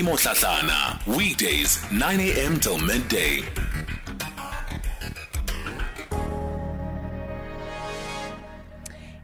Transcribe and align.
Motlatlana. 0.00 1.06
Weekdays, 1.06 1.78
9 1.92 2.20
a.m. 2.20 2.58
till 2.58 2.78
midday. 2.78 3.42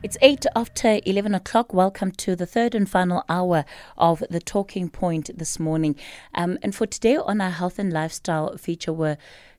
It's 0.01 0.17
eight 0.21 0.47
after 0.55 1.01
11 1.05 1.35
o'clock. 1.35 1.73
Welcome 1.73 2.13
to 2.13 2.37
the 2.37 2.47
third 2.47 2.75
and 2.75 2.89
final 2.89 3.25
hour 3.29 3.65
of 3.97 4.23
the 4.31 4.41
Talking 4.41 4.89
Point 4.91 5.37
this 5.37 5.59
morning. 5.59 5.97
Um, 6.35 6.59
and 6.63 6.75
for 6.75 6.87
today 6.87 7.17
on 7.17 7.41
our 7.41 7.51
health 7.51 7.79
and 7.79 7.93
lifestyle 7.93 8.57
feature, 8.59 8.93
we're 8.93 9.19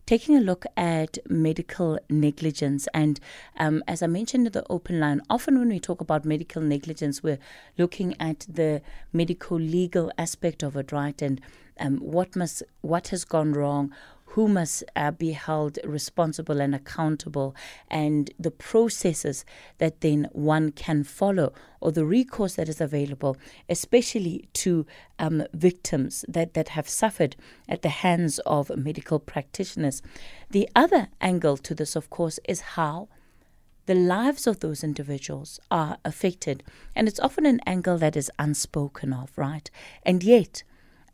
taking 0.09 0.35
a 0.35 0.41
look 0.41 0.65
at 0.75 1.19
medical 1.29 1.99
negligence. 2.09 2.87
And 2.95 3.19
um, 3.59 3.83
as 3.87 4.01
I 4.01 4.07
mentioned 4.07 4.47
in 4.47 4.53
the 4.53 4.65
open 4.67 4.99
line, 4.99 5.21
often 5.29 5.59
when 5.59 5.69
we 5.69 5.79
talk 5.79 6.01
about 6.01 6.25
medical 6.25 6.63
negligence, 6.63 7.21
we're 7.21 7.37
looking 7.77 8.15
at 8.19 8.47
the 8.49 8.81
medical 9.13 9.59
legal 9.59 10.11
aspect 10.17 10.63
of 10.63 10.75
it, 10.75 10.91
right? 10.91 11.21
And 11.21 11.39
um, 11.79 11.99
what 11.99 12.35
must 12.35 12.63
what 12.81 13.09
has 13.09 13.23
gone 13.23 13.53
wrong, 13.53 13.93
who 14.33 14.47
must 14.47 14.83
uh, 14.95 15.09
be 15.09 15.31
held 15.31 15.79
responsible 15.83 16.61
and 16.61 16.75
accountable, 16.75 17.55
and 17.89 18.31
the 18.37 18.51
processes 18.51 19.43
that 19.79 20.01
then 20.01 20.27
one 20.33 20.71
can 20.71 21.03
follow, 21.03 21.51
or 21.81 21.91
the 21.91 22.05
recourse 22.05 22.53
that 22.55 22.69
is 22.69 22.79
available, 22.79 23.35
especially 23.67 24.47
to 24.53 24.85
um, 25.17 25.43
victims 25.53 26.23
that, 26.27 26.53
that 26.53 26.69
have 26.69 26.87
suffered 26.87 27.35
at 27.67 27.81
the 27.81 27.89
hands 27.89 28.37
of 28.45 28.69
medical 28.77 29.19
practitioners. 29.19 30.03
The 30.51 30.69
other 30.75 31.07
angle 31.19 31.57
to 31.57 31.73
this, 31.73 31.95
of 31.95 32.11
course, 32.11 32.39
is 32.47 32.61
how 32.61 33.09
the 33.87 33.95
lives 33.95 34.45
of 34.45 34.59
those 34.59 34.83
individuals 34.83 35.59
are 35.71 35.97
affected. 36.05 36.61
And 36.95 37.07
it's 37.07 37.19
often 37.19 37.47
an 37.47 37.59
angle 37.65 37.97
that 37.97 38.15
is 38.15 38.29
unspoken 38.37 39.11
of, 39.11 39.35
right? 39.35 39.71
And 40.03 40.23
yet, 40.23 40.61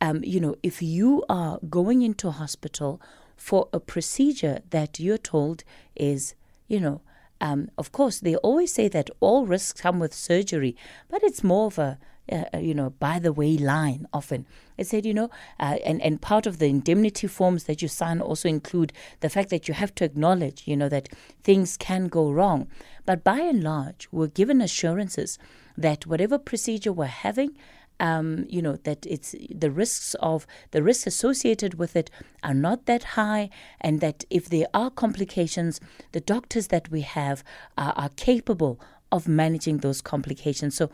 um, 0.06 0.24
you 0.24 0.40
know, 0.40 0.56
if 0.62 0.82
you 0.82 1.24
are 1.30 1.60
going 1.70 2.02
into 2.04 2.30
hospital 2.30 3.02
for 3.36 3.68
a 3.74 3.80
procedure 3.80 4.60
that 4.70 5.00
you're 5.00 5.18
told 5.18 5.64
is, 5.96 6.36
you 6.68 6.80
know, 6.80 7.02
um, 7.42 7.70
of 7.78 7.92
course, 7.92 8.20
they 8.20 8.36
always 8.38 8.72
say 8.74 8.88
that 8.88 9.10
all 9.20 9.46
risks 9.46 9.82
come 9.82 10.00
with 10.00 10.14
surgery, 10.14 10.76
but 11.10 11.24
it's 11.24 11.44
more 11.44 11.68
of 11.68 11.80
a, 11.80 11.98
uh, 12.32 12.58
you 12.58 12.74
know, 12.74 12.92
by 12.92 13.18
the 13.20 13.34
way 13.34 13.58
line 13.58 14.08
often. 14.14 14.46
It 14.78 14.88
said, 14.88 15.06
you 15.06 15.14
know, 15.14 15.30
uh, 15.60 15.78
and, 15.84 16.02
and 16.02 16.22
part 16.22 16.46
of 16.46 16.60
the 16.60 16.68
indemnity 16.68 17.28
forms 17.28 17.64
that 17.66 17.82
you 17.82 17.88
sign 17.88 18.22
also 18.22 18.48
include 18.48 18.94
the 19.22 19.30
fact 19.30 19.50
that 19.50 19.68
you 19.68 19.74
have 19.74 19.94
to 19.96 20.06
acknowledge, 20.06 20.64
you 20.66 20.78
know, 20.78 20.90
that 20.90 21.10
things 21.44 21.78
can 21.78 22.08
go 22.08 22.32
wrong. 22.32 22.68
But 23.06 23.24
by 23.24 23.40
and 23.40 23.64
large, 23.64 24.08
we're 24.12 24.28
given 24.28 24.62
assurances 24.62 25.40
that 25.78 26.06
whatever 26.06 26.38
procedure 26.38 26.94
we're 26.94 27.06
having, 27.06 27.58
um, 28.00 28.46
you 28.50 28.62
know 28.62 28.78
that 28.84 29.06
it's 29.06 29.36
the 29.50 29.72
risks 29.72 30.16
of 30.20 30.46
the 30.72 30.84
risks 30.84 31.08
associated 31.08 31.76
with 31.76 31.96
it 31.96 32.10
are 32.44 32.54
not 32.54 32.86
that 32.86 33.04
high, 33.04 33.50
and 33.82 34.02
that 34.02 34.24
if 34.30 34.50
there 34.50 34.68
are 34.74 34.90
complications, 34.90 35.80
the 36.12 36.20
doctors 36.20 36.68
that 36.68 36.90
we 36.92 37.02
have 37.02 37.44
are, 37.78 37.94
are 37.96 38.10
capable 38.16 38.80
of 39.12 39.28
managing 39.28 39.78
those 39.78 40.02
complications. 40.02 40.76
So 40.76 40.90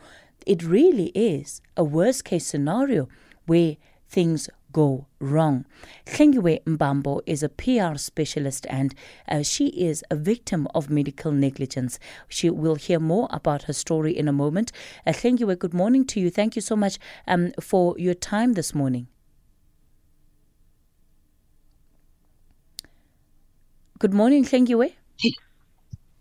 it 0.46 0.62
really 0.62 1.06
is 1.14 1.60
a 1.76 1.84
worst 1.84 2.24
case 2.24 2.46
scenario 2.46 3.08
where 3.46 3.76
things 4.08 4.48
go 4.72 5.06
wrong. 5.20 5.64
Hlengiwe 6.06 6.62
Mbambo 6.64 7.20
is 7.26 7.42
a 7.42 7.48
PR 7.48 7.96
specialist 7.96 8.66
and 8.70 8.94
uh, 9.28 9.42
she 9.42 9.68
is 9.68 10.04
a 10.10 10.16
victim 10.16 10.66
of 10.74 10.90
medical 10.90 11.32
negligence. 11.32 11.98
She 12.28 12.50
will 12.50 12.74
hear 12.76 12.98
more 12.98 13.28
about 13.30 13.64
her 13.64 13.72
story 13.72 14.16
in 14.16 14.28
a 14.28 14.32
moment. 14.32 14.72
Uh, 15.06 15.12
good 15.12 15.74
morning 15.74 16.04
to 16.06 16.20
you. 16.20 16.30
Thank 16.30 16.56
you 16.56 16.62
so 16.62 16.76
much 16.76 16.98
um, 17.26 17.52
for 17.60 17.94
your 17.98 18.14
time 18.14 18.54
this 18.54 18.74
morning. 18.74 19.06
Good 23.98 24.14
morning, 24.14 24.44
Hlengiwe. 24.44 24.94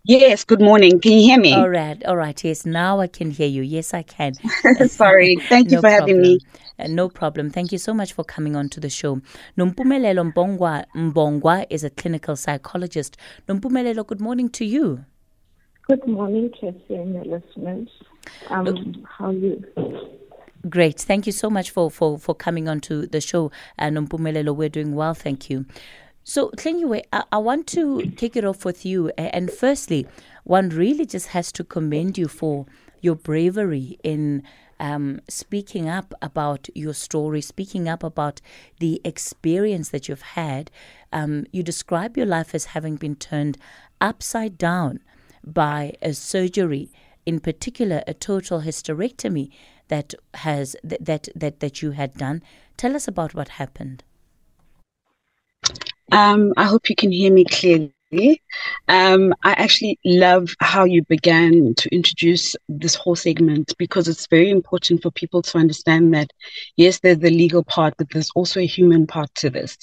Yes, 0.04 0.44
good 0.44 0.62
morning. 0.62 1.00
Can 1.00 1.12
you 1.12 1.22
hear 1.22 1.40
me? 1.40 1.54
All 1.54 1.70
right, 1.70 2.04
all 2.06 2.18
right. 2.18 2.44
Yes, 2.44 2.66
now 2.66 3.00
I 3.00 3.06
can 3.08 3.30
hear 3.30 3.48
you. 3.48 3.62
Yes, 3.62 3.94
I 3.94 4.02
can. 4.02 4.34
Sorry. 4.88 5.36
Thank 5.48 5.70
you 5.70 5.78
No 5.78 5.82
for 5.82 5.90
having 5.90 6.22
me. 6.22 6.40
Uh, 6.80 6.88
no 6.88 7.08
problem. 7.08 7.52
Thank 7.52 7.72
you 7.72 7.78
so 7.78 7.94
much 7.94 8.14
for 8.14 8.24
coming 8.24 8.56
on 8.56 8.68
to 8.70 8.80
the 8.80 8.90
show. 8.90 9.22
Nompumelelo 9.60 10.34
Mbongwa, 10.34 10.86
Mbongwa 10.96 11.68
is 11.70 11.84
a 11.84 11.92
clinical 11.92 12.36
psychologist. 12.36 13.16
Nompumelelo, 13.48 14.06
good 14.08 14.20
morning 14.20 14.50
to 14.50 14.66
you. 14.66 15.06
Good 15.88 16.08
morning, 16.08 16.50
Kathy 16.60 16.96
and 16.96 17.14
your 17.14 17.26
listeners. 17.26 17.90
Um, 18.50 19.06
how 19.08 19.28
are 19.28 19.34
you? 19.34 19.64
Great. 20.68 21.00
Thank 21.00 21.28
you 21.28 21.32
so 21.32 21.50
much 21.50 21.70
for, 21.70 21.92
for, 21.92 22.18
for 22.18 22.34
coming 22.34 22.68
on 22.68 22.80
to 22.82 23.06
the 23.06 23.22
show. 23.22 23.52
Uh, 23.78 23.86
Nompumelelo, 23.90 24.56
we're 24.56 24.70
doing 24.70 24.96
well. 24.96 25.14
Thank 25.14 25.50
you. 25.52 25.66
So, 26.24 26.50
Hlengiwe, 26.52 27.02
I, 27.12 27.24
I 27.32 27.38
want 27.40 27.68
to 27.68 28.12
kick 28.16 28.36
it 28.36 28.46
off 28.46 28.64
with 28.64 28.86
you. 28.86 29.10
And 29.18 29.52
firstly, 29.52 30.08
one 30.44 30.70
really 30.70 31.06
just 31.06 31.28
has 31.28 31.52
to 31.54 31.64
commend 31.64 32.18
you 32.18 32.28
for 32.28 32.66
your 33.02 33.16
bravery 33.16 33.98
in 34.04 34.44
um, 34.80 35.22
speaking 35.28 35.88
up 35.88 36.14
about 36.22 36.68
your 36.74 36.94
story, 36.94 37.42
speaking 37.42 37.88
up 37.88 38.04
about 38.04 38.42
the 38.80 39.02
experience 39.04 39.90
that 39.90 40.08
you've 40.08 40.22
had. 40.22 40.72
Um, 41.12 41.46
you 41.52 41.64
describe 41.64 42.18
your 42.18 42.26
life 42.26 42.54
as 42.56 42.66
having 42.66 42.96
been 42.96 43.16
turned 43.16 43.58
upside 44.00 44.58
down 44.58 45.00
by 45.44 45.94
a 46.02 46.14
surgery, 46.14 46.92
in 47.26 47.40
particular, 47.40 48.04
a 48.08 48.14
total 48.14 48.62
hysterectomy 48.62 49.52
that 49.88 50.14
has 50.36 50.76
that 50.84 51.30
that, 51.36 51.60
that 51.60 51.82
you 51.82 51.92
had 51.92 52.14
done. 52.16 52.42
Tell 52.78 52.96
us 52.96 53.08
about 53.08 53.34
what 53.34 53.50
happened. 53.50 54.04
Um, 56.12 56.54
I 56.58 56.66
hope 56.66 56.90
you 56.90 56.96
can 56.96 57.12
hear 57.12 57.32
me 57.32 57.46
clearly. 57.46 57.94
Um, 58.90 59.34
I 59.44 59.52
actually 59.54 59.98
love 60.06 60.50
how 60.60 60.84
you 60.84 61.04
began 61.06 61.74
to 61.76 61.96
introduce 61.96 62.56
this 62.68 62.96
whole 62.96 63.16
segment 63.16 63.74
because 63.78 64.08
it's 64.08 64.28
very 64.28 64.50
important 64.50 65.02
for 65.02 65.12
people 65.12 65.42
to 65.44 65.58
understand 65.58 66.14
that, 66.14 66.32
yes, 66.76 67.00
there's 67.00 67.20
the 67.20 67.30
legal 67.30 67.64
part, 67.64 67.94
but 67.98 68.10
there's 68.12 68.32
also 68.36 68.60
a 68.60 68.66
human 68.66 69.08
part 69.08 69.34
to 69.36 69.50
this. 69.50 69.78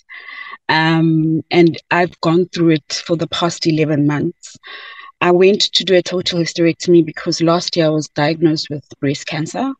Um, 0.68 1.42
and 1.50 1.78
I've 1.90 2.20
gone 2.20 2.46
through 2.54 2.70
it 2.70 3.02
for 3.06 3.16
the 3.16 3.28
past 3.28 3.66
11 3.66 4.06
months. 4.06 4.58
I 5.20 5.30
went 5.32 5.62
to 5.72 5.84
do 5.84 5.94
a 5.94 6.02
total 6.02 6.40
hysterectomy 6.40 7.04
because 7.04 7.40
last 7.40 7.76
year 7.76 7.86
I 7.86 7.90
was 7.90 8.08
diagnosed 8.08 8.68
with 8.70 8.84
breast 9.00 9.26
cancer. 9.26 9.72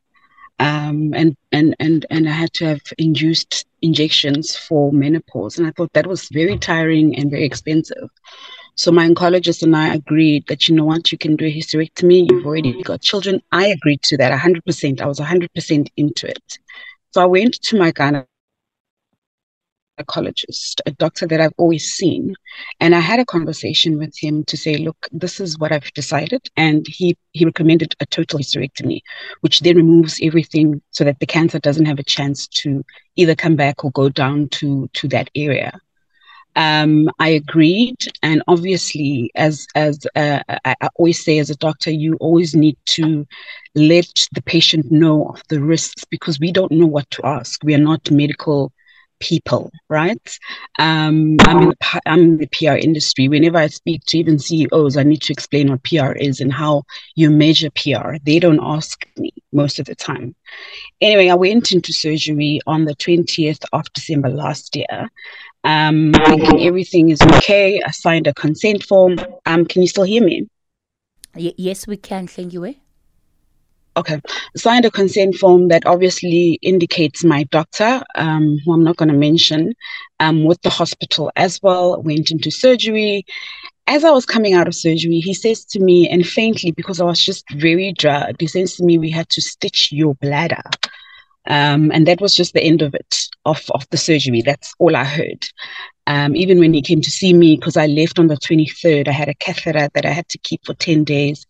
Um, 0.61 1.13
and, 1.15 1.37
and, 1.53 1.77
and, 1.79 2.05
and 2.11 2.29
I 2.29 2.33
had 2.33 2.53
to 2.55 2.67
have 2.67 2.81
induced 2.99 3.67
injections 3.83 4.57
for 4.57 4.93
menopause. 4.93 5.59
And 5.59 5.67
I 5.67 5.71
thought 5.73 5.93
that 5.93 6.07
was 6.07 6.29
very 6.33 6.59
tiring 6.59 7.17
and 7.17 7.31
very 7.31 7.45
expensive. 7.45 8.09
So 8.75 8.93
my 8.93 9.09
oncologist 9.09 9.63
and 9.63 9.77
I 9.77 9.95
agreed 9.95 10.47
that, 10.49 10.69
you 10.69 10.75
know 10.75 10.85
what, 10.85 11.11
you 11.11 11.19
can 11.19 11.37
do 11.37 11.47
a 11.47 11.53
hysterectomy. 11.53 12.31
You've 12.31 12.47
already 12.47 12.81
got 12.83 13.01
children. 13.01 13.41
I 13.51 13.67
agreed 13.67 14.03
to 14.05 14.17
that 14.19 14.33
100%. 14.33 15.01
I 15.01 15.07
was 15.07 15.19
100% 15.19 15.89
into 15.97 16.29
it. 16.29 16.59
So 17.13 17.23
I 17.23 17.27
went 17.27 17.55
to 17.63 17.79
my 17.79 17.91
gynecologist, 17.91 18.27
a 20.01 20.91
doctor 20.93 21.27
that 21.27 21.41
I've 21.41 21.53
always 21.57 21.93
seen, 21.93 22.35
and 22.81 22.95
I 22.95 23.01
had 23.01 23.21
a 23.21 23.25
conversation 23.25 23.99
with 23.99 24.15
him 24.17 24.45
to 24.45 24.57
say, 24.57 24.77
look, 24.77 24.97
this 25.13 25.41
is 25.41 25.59
what 25.59 25.73
I've 25.73 25.93
decided. 25.93 26.49
And 26.57 26.87
he, 26.89 27.17
he 27.33 27.45
recommended 27.45 27.95
a 28.01 28.07
total 28.07 28.39
hysterectomy, 28.39 29.01
which 29.41 29.61
then 29.61 29.77
removes 29.77 30.21
everything 30.23 30.83
so 30.91 31.05
that 31.05 31.21
the 31.21 31.27
cancer 31.27 31.59
doesn't 31.59 31.87
have 31.87 31.99
a 31.99 32.05
chance 32.05 32.47
to 32.49 32.85
either 33.17 33.35
come 33.35 33.57
back 33.57 33.85
or 33.85 33.91
go 33.91 34.09
down 34.09 34.49
to, 34.51 34.89
to 34.95 35.09
that 35.09 35.31
area. 35.35 35.81
Um, 36.57 37.09
I 37.21 37.29
agreed, 37.29 37.99
and 38.23 38.43
obviously, 38.49 39.31
as 39.37 39.67
as 39.77 40.01
uh, 40.17 40.43
I, 40.49 40.75
I 40.81 40.89
always 40.97 41.25
say, 41.25 41.39
as 41.39 41.51
a 41.51 41.57
doctor, 41.57 41.91
you 41.93 42.17
always 42.17 42.53
need 42.53 42.77
to 42.97 43.29
let 43.77 44.27
the 44.33 44.43
patient 44.43 44.91
know 44.91 45.29
of 45.29 45.43
the 45.49 45.61
risks 45.61 46.05
because 46.05 46.41
we 46.41 46.51
don't 46.51 46.73
know 46.73 46.87
what 46.87 47.09
to 47.13 47.25
ask. 47.25 47.63
We 47.63 47.75
are 47.75 47.79
not 47.79 48.11
medical 48.11 48.73
people, 49.21 49.71
right? 49.89 50.39
Um, 50.79 51.37
I'm 51.41 51.63
in 51.63 51.69
the 51.71 52.01
I'm 52.07 52.21
in 52.21 52.37
the 52.39 52.47
PR 52.47 52.77
industry. 52.77 53.29
Whenever 53.29 53.59
I 53.59 53.69
speak 53.69 54.03
to 54.07 54.19
even 54.19 54.39
CEOs, 54.39 54.97
I 54.97 55.03
need 55.03 55.23
to 55.23 55.33
explain 55.33 55.71
what 55.71 55.83
PR 55.83 56.13
is 56.13 56.41
and 56.41 56.53
how 56.53 56.83
you 57.15 57.31
measure 57.31 57.71
PR. 57.71 58.17
They 58.25 58.39
don't 58.39 58.61
ask 58.63 59.07
me 59.17 59.33
most 59.53 59.79
of 59.79 59.87
the 59.87 59.95
time. 59.95 60.35
Anyway, 61.01 61.29
I 61.29 61.35
went 61.35 61.73
into 61.73 61.93
surgery 61.93 62.61
on 62.67 62.85
the 62.85 62.95
20th 62.97 63.65
of 63.73 63.93
December 63.93 64.29
last 64.29 64.75
year. 64.75 65.11
Um, 65.65 66.13
thinking 66.27 66.67
everything 66.67 67.11
is 67.11 67.21
okay. 67.21 67.81
I 67.85 67.91
signed 67.91 68.27
a 68.27 68.35
consent 68.35 68.85
form. 68.85 69.19
Um, 69.47 69.65
can 69.67 69.83
you 69.83 69.89
still 69.89 70.05
hear 70.05 70.25
me? 70.25 70.49
Y- 71.35 71.55
yes, 71.57 71.87
we 71.87 71.97
can. 71.97 72.27
Thank 72.27 72.53
you. 72.53 72.65
eh? 72.65 72.75
Okay. 73.99 74.21
Signed 74.57 74.85
a 74.85 74.93
consent 74.93 75.35
form 75.35 75.67
that 75.69 75.85
obviously 75.85 76.61
indicates 76.63 77.25
my 77.25 77.43
doctor, 77.45 78.01
um, 78.15 78.57
who 78.65 78.73
I'm 78.73 78.85
not 78.85 78.97
going 78.97 79.09
to 79.09 79.15
mention, 79.19 79.75
um, 80.21 80.45
with 80.45 80.63
the 80.63 80.71
hospital 80.71 81.33
as 81.35 81.61
well. 81.65 82.01
Went 82.01 82.31
into 82.31 82.53
surgery. 82.53 83.27
As 83.89 84.05
I 84.05 84.11
was 84.11 84.25
coming 84.25 84.55
out 84.55 84.69
of 84.69 84.77
surgery, 84.77 85.19
he 85.19 85.35
says 85.35 85.65
to 85.73 85.81
me, 85.81 86.09
and 86.09 86.25
faintly 86.25 86.71
because 86.71 87.01
I 87.01 87.05
was 87.05 87.25
just 87.25 87.45
very 87.55 87.93
drugged, 87.93 88.41
he 88.41 88.47
says 88.47 88.77
to 88.77 88.85
me, 88.85 88.99
"We 88.99 89.11
had 89.11 89.29
to 89.31 89.41
stitch 89.41 89.91
your 89.91 90.15
bladder." 90.15 90.63
Um, 91.49 91.91
and 91.93 92.07
that 92.07 92.21
was 92.21 92.37
just 92.37 92.53
the 92.53 92.63
end 92.63 92.83
of 92.83 92.95
it, 92.95 93.27
of, 93.47 93.65
of 93.71 93.89
the 93.91 93.97
surgery. 93.97 94.43
That's 94.43 94.73
all 94.79 94.95
I 94.95 95.05
heard. 95.05 95.45
Um, 96.09 96.35
even 96.35 96.59
when 96.59 96.73
he 96.73 96.81
came 96.81 97.03
to 97.03 97.11
see 97.11 97.35
me, 97.35 97.57
because 97.57 97.77
I 97.77 97.87
left 97.87 98.19
on 98.19 98.29
the 98.29 98.37
23rd, 98.37 99.09
I 99.09 99.13
had 99.13 99.29
a 99.29 99.35
catheter 99.35 99.91
that 99.93 100.07
I 100.07 100.11
had 100.11 100.27
to 100.31 100.39
keep 100.39 100.65
for 100.65 100.73
10 100.73 101.05
days. 101.05 101.47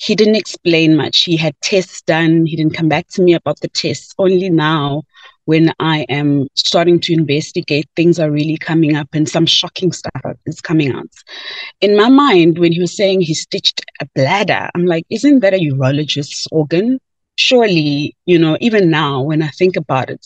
He 0.00 0.16
didn't 0.16 0.34
explain 0.34 0.96
much. 0.96 1.22
He 1.22 1.36
had 1.36 1.54
tests 1.60 2.02
done. 2.02 2.44
He 2.44 2.56
didn't 2.56 2.74
come 2.74 2.88
back 2.88 3.06
to 3.10 3.22
me 3.22 3.34
about 3.34 3.60
the 3.60 3.68
tests. 3.68 4.12
Only 4.18 4.50
now, 4.50 5.04
when 5.44 5.72
I 5.78 6.06
am 6.08 6.48
starting 6.56 6.98
to 7.00 7.12
investigate, 7.12 7.88
things 7.94 8.18
are 8.18 8.32
really 8.32 8.56
coming 8.56 8.96
up 8.96 9.08
and 9.12 9.28
some 9.28 9.46
shocking 9.46 9.92
stuff 9.92 10.22
is 10.44 10.60
coming 10.60 10.92
out. 10.92 11.10
In 11.80 11.96
my 11.96 12.08
mind, 12.08 12.58
when 12.58 12.72
he 12.72 12.80
was 12.80 12.96
saying 12.96 13.20
he 13.20 13.34
stitched 13.34 13.80
a 14.00 14.06
bladder, 14.16 14.70
I'm 14.74 14.86
like, 14.86 15.06
isn't 15.08 15.38
that 15.40 15.54
a 15.54 15.58
urologist's 15.58 16.48
organ? 16.50 16.98
Surely, 17.36 18.16
you 18.26 18.38
know, 18.38 18.56
even 18.60 18.90
now 18.90 19.22
when 19.22 19.42
I 19.42 19.48
think 19.48 19.76
about 19.76 20.10
it, 20.10 20.24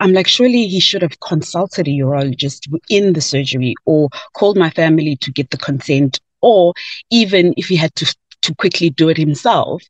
I'm 0.00 0.12
like, 0.12 0.26
surely 0.26 0.66
he 0.66 0.80
should 0.80 1.02
have 1.02 1.20
consulted 1.20 1.88
a 1.88 1.90
urologist 1.90 2.72
in 2.88 3.12
the 3.12 3.20
surgery 3.20 3.74
or 3.84 4.08
called 4.34 4.56
my 4.56 4.70
family 4.70 5.16
to 5.16 5.32
get 5.32 5.50
the 5.50 5.58
consent, 5.58 6.20
or 6.40 6.74
even 7.10 7.54
if 7.56 7.66
he 7.66 7.76
had 7.76 7.94
to 7.96 8.14
to 8.42 8.54
quickly 8.56 8.90
do 8.90 9.08
it 9.08 9.16
himself, 9.16 9.82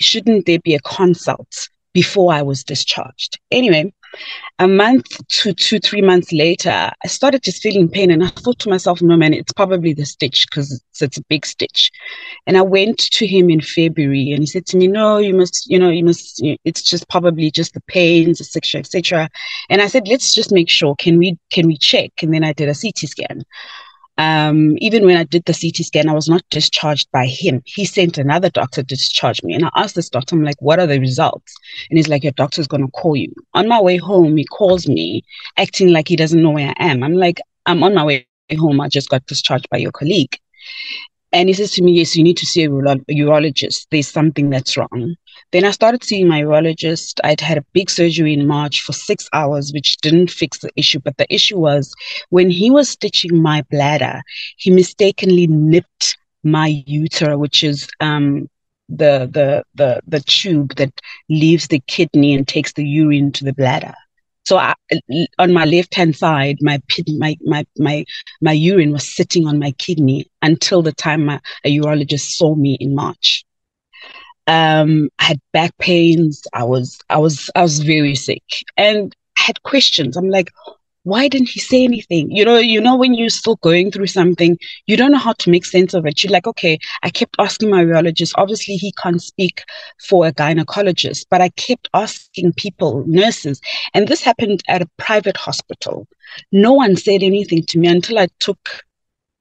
shouldn't 0.00 0.46
there 0.46 0.58
be 0.58 0.74
a 0.74 0.80
consult 0.80 1.68
before 1.92 2.32
I 2.32 2.42
was 2.42 2.64
discharged? 2.64 3.38
Anyway, 3.50 3.92
a 4.58 4.66
month 4.66 5.06
to 5.28 5.52
two, 5.52 5.78
three 5.78 6.00
months 6.00 6.32
later, 6.32 6.70
I 6.70 7.06
started 7.06 7.42
just 7.42 7.62
feeling 7.62 7.88
pain. 7.88 8.10
And 8.10 8.24
I 8.24 8.28
thought 8.28 8.58
to 8.60 8.70
myself, 8.70 9.02
no, 9.02 9.16
man, 9.16 9.34
it's 9.34 9.52
probably 9.52 9.92
the 9.92 10.06
stitch 10.06 10.46
because 10.48 10.72
it's, 10.72 11.02
it's, 11.02 11.18
a 11.18 11.24
big 11.28 11.44
stitch. 11.44 11.90
And 12.46 12.56
I 12.56 12.62
went 12.62 12.98
to 12.98 13.26
him 13.26 13.50
in 13.50 13.60
February 13.60 14.30
and 14.30 14.40
he 14.40 14.46
said 14.46 14.66
to 14.66 14.76
me, 14.76 14.86
no, 14.86 15.18
you 15.18 15.34
must, 15.34 15.70
you 15.70 15.78
know, 15.78 15.90
you 15.90 16.04
must, 16.04 16.40
it's 16.64 16.82
just 16.82 17.08
probably 17.08 17.50
just 17.50 17.74
the 17.74 17.82
pains, 17.82 18.40
etc., 18.40 18.80
etc. 18.80 19.28
And 19.68 19.82
I 19.82 19.88
said, 19.88 20.08
let's 20.08 20.34
just 20.34 20.52
make 20.52 20.70
sure. 20.70 20.94
Can 20.96 21.18
we, 21.18 21.38
can 21.50 21.66
we 21.66 21.76
check? 21.76 22.12
And 22.22 22.32
then 22.32 22.44
I 22.44 22.52
did 22.52 22.68
a 22.68 22.74
CT 22.74 22.98
scan. 23.08 23.42
Um, 24.18 24.76
even 24.78 25.04
when 25.04 25.16
I 25.16 25.24
did 25.24 25.44
the 25.44 25.52
CT 25.52 25.84
scan, 25.84 26.08
I 26.08 26.14
was 26.14 26.28
not 26.28 26.42
discharged 26.50 27.08
by 27.12 27.26
him. 27.26 27.62
He 27.66 27.84
sent 27.84 28.16
another 28.18 28.48
doctor 28.48 28.82
to 28.82 28.86
discharge 28.86 29.42
me. 29.42 29.54
And 29.54 29.64
I 29.64 29.70
asked 29.76 29.94
this 29.94 30.08
doctor, 30.08 30.34
I'm 30.34 30.42
like, 30.42 30.60
what 30.60 30.78
are 30.78 30.86
the 30.86 30.98
results? 30.98 31.54
And 31.90 31.98
he's 31.98 32.08
like, 32.08 32.22
your 32.22 32.32
doctor's 32.32 32.66
going 32.66 32.84
to 32.84 32.90
call 32.92 33.16
you. 33.16 33.32
On 33.54 33.68
my 33.68 33.80
way 33.80 33.98
home, 33.98 34.36
he 34.36 34.44
calls 34.44 34.88
me, 34.88 35.22
acting 35.58 35.92
like 35.92 36.08
he 36.08 36.16
doesn't 36.16 36.42
know 36.42 36.50
where 36.50 36.72
I 36.78 36.90
am. 36.90 37.02
I'm 37.02 37.14
like, 37.14 37.40
I'm 37.66 37.82
on 37.82 37.94
my 37.94 38.04
way 38.04 38.26
home. 38.56 38.80
I 38.80 38.88
just 38.88 39.10
got 39.10 39.26
discharged 39.26 39.68
by 39.70 39.78
your 39.78 39.92
colleague. 39.92 40.38
And 41.32 41.48
he 41.48 41.54
says 41.54 41.72
to 41.72 41.82
me, 41.82 41.92
Yes, 41.92 42.16
you 42.16 42.22
need 42.22 42.36
to 42.38 42.46
see 42.46 42.64
a, 42.64 42.68
uro- 42.70 43.04
a 43.08 43.14
urologist. 43.14 43.86
There's 43.90 44.08
something 44.08 44.48
that's 44.48 44.76
wrong. 44.76 45.16
Then 45.52 45.64
I 45.64 45.70
started 45.70 46.04
seeing 46.04 46.28
my 46.28 46.42
urologist. 46.42 47.20
I'd 47.24 47.40
had 47.40 47.58
a 47.58 47.64
big 47.72 47.90
surgery 47.90 48.34
in 48.34 48.46
March 48.46 48.82
for 48.82 48.92
six 48.92 49.28
hours, 49.32 49.72
which 49.72 49.96
didn't 49.98 50.30
fix 50.30 50.58
the 50.58 50.70
issue. 50.76 51.00
But 51.00 51.16
the 51.16 51.32
issue 51.32 51.58
was 51.58 51.94
when 52.30 52.50
he 52.50 52.70
was 52.70 52.90
stitching 52.90 53.40
my 53.42 53.62
bladder, 53.70 54.22
he 54.58 54.70
mistakenly 54.70 55.46
nipped 55.46 56.16
my 56.44 56.84
ureter, 56.88 57.38
which 57.38 57.64
is 57.64 57.88
um, 58.00 58.48
the 58.88 59.28
the 59.32 59.64
the 59.74 60.00
the 60.06 60.20
tube 60.20 60.74
that 60.76 60.92
leaves 61.28 61.68
the 61.68 61.80
kidney 61.86 62.34
and 62.34 62.46
takes 62.46 62.72
the 62.74 62.86
urine 62.86 63.32
to 63.32 63.44
the 63.44 63.54
bladder. 63.54 63.94
So 64.44 64.58
I, 64.58 64.74
on 65.38 65.52
my 65.52 65.64
left 65.64 65.94
hand 65.94 66.16
side, 66.16 66.58
my, 66.60 66.80
my 67.08 67.36
my 67.44 67.66
my 67.78 68.04
my 68.40 68.52
urine 68.52 68.92
was 68.92 69.08
sitting 69.08 69.46
on 69.48 69.58
my 69.58 69.72
kidney 69.72 70.30
until 70.42 70.82
the 70.82 70.92
time 70.92 71.26
my, 71.26 71.40
a 71.64 71.78
urologist 71.78 72.36
saw 72.36 72.54
me 72.54 72.76
in 72.80 72.94
March. 72.94 73.45
Um, 74.46 75.08
I 75.18 75.24
had 75.24 75.40
back 75.52 75.76
pains. 75.78 76.42
I 76.52 76.64
was 76.64 76.98
I 77.10 77.18
was 77.18 77.50
I 77.54 77.62
was 77.62 77.80
very 77.80 78.14
sick 78.14 78.44
and 78.76 79.14
I 79.38 79.42
had 79.42 79.62
questions. 79.62 80.16
I'm 80.16 80.30
like, 80.30 80.50
why 81.06 81.28
didn't 81.28 81.50
he 81.50 81.60
say 81.60 81.84
anything? 81.84 82.32
You 82.32 82.44
know, 82.44 82.58
you 82.58 82.80
know, 82.80 82.96
when 82.96 83.14
you're 83.14 83.28
still 83.28 83.54
going 83.62 83.92
through 83.92 84.08
something, 84.08 84.58
you 84.86 84.96
don't 84.96 85.12
know 85.12 85.18
how 85.18 85.34
to 85.34 85.50
make 85.50 85.64
sense 85.64 85.94
of 85.94 86.04
it. 86.04 86.24
You're 86.24 86.32
like, 86.32 86.48
okay, 86.48 86.78
I 87.04 87.10
kept 87.10 87.36
asking 87.38 87.70
my 87.70 87.84
urologist. 87.84 88.32
Obviously, 88.34 88.74
he 88.74 88.92
can't 89.00 89.22
speak 89.22 89.62
for 90.00 90.26
a 90.26 90.32
gynecologist, 90.32 91.26
but 91.30 91.40
I 91.40 91.50
kept 91.50 91.88
asking 91.94 92.54
people, 92.54 93.04
nurses, 93.06 93.60
and 93.94 94.08
this 94.08 94.20
happened 94.20 94.64
at 94.66 94.82
a 94.82 94.90
private 94.96 95.36
hospital. 95.36 96.08
No 96.50 96.72
one 96.72 96.96
said 96.96 97.22
anything 97.22 97.62
to 97.68 97.78
me 97.78 97.86
until 97.86 98.18
I 98.18 98.26
took 98.40 98.82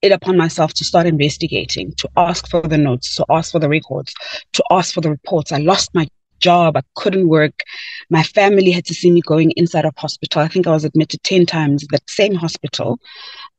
it 0.05 0.11
upon 0.11 0.37
myself 0.37 0.73
to 0.75 0.85
start 0.85 1.07
investigating, 1.07 1.93
to 1.97 2.09
ask 2.15 2.47
for 2.49 2.61
the 2.61 2.77
notes, 2.77 3.15
to 3.15 3.25
ask 3.29 3.51
for 3.51 3.59
the 3.59 3.69
records, 3.69 4.13
to 4.53 4.63
ask 4.71 4.93
for 4.93 5.01
the 5.01 5.09
reports. 5.09 5.51
I 5.51 5.57
lost 5.57 5.93
my 5.93 6.07
job. 6.39 6.77
I 6.77 6.81
couldn't 6.95 7.27
work. 7.27 7.61
My 8.09 8.23
family 8.23 8.71
had 8.71 8.85
to 8.85 8.93
see 8.93 9.11
me 9.11 9.21
going 9.21 9.51
inside 9.51 9.85
of 9.85 9.93
hospital. 9.97 10.41
I 10.41 10.47
think 10.47 10.67
I 10.67 10.71
was 10.71 10.85
admitted 10.85 11.23
10 11.23 11.45
times 11.45 11.83
at 11.83 11.89
that 11.91 12.09
same 12.09 12.35
hospital. 12.35 12.99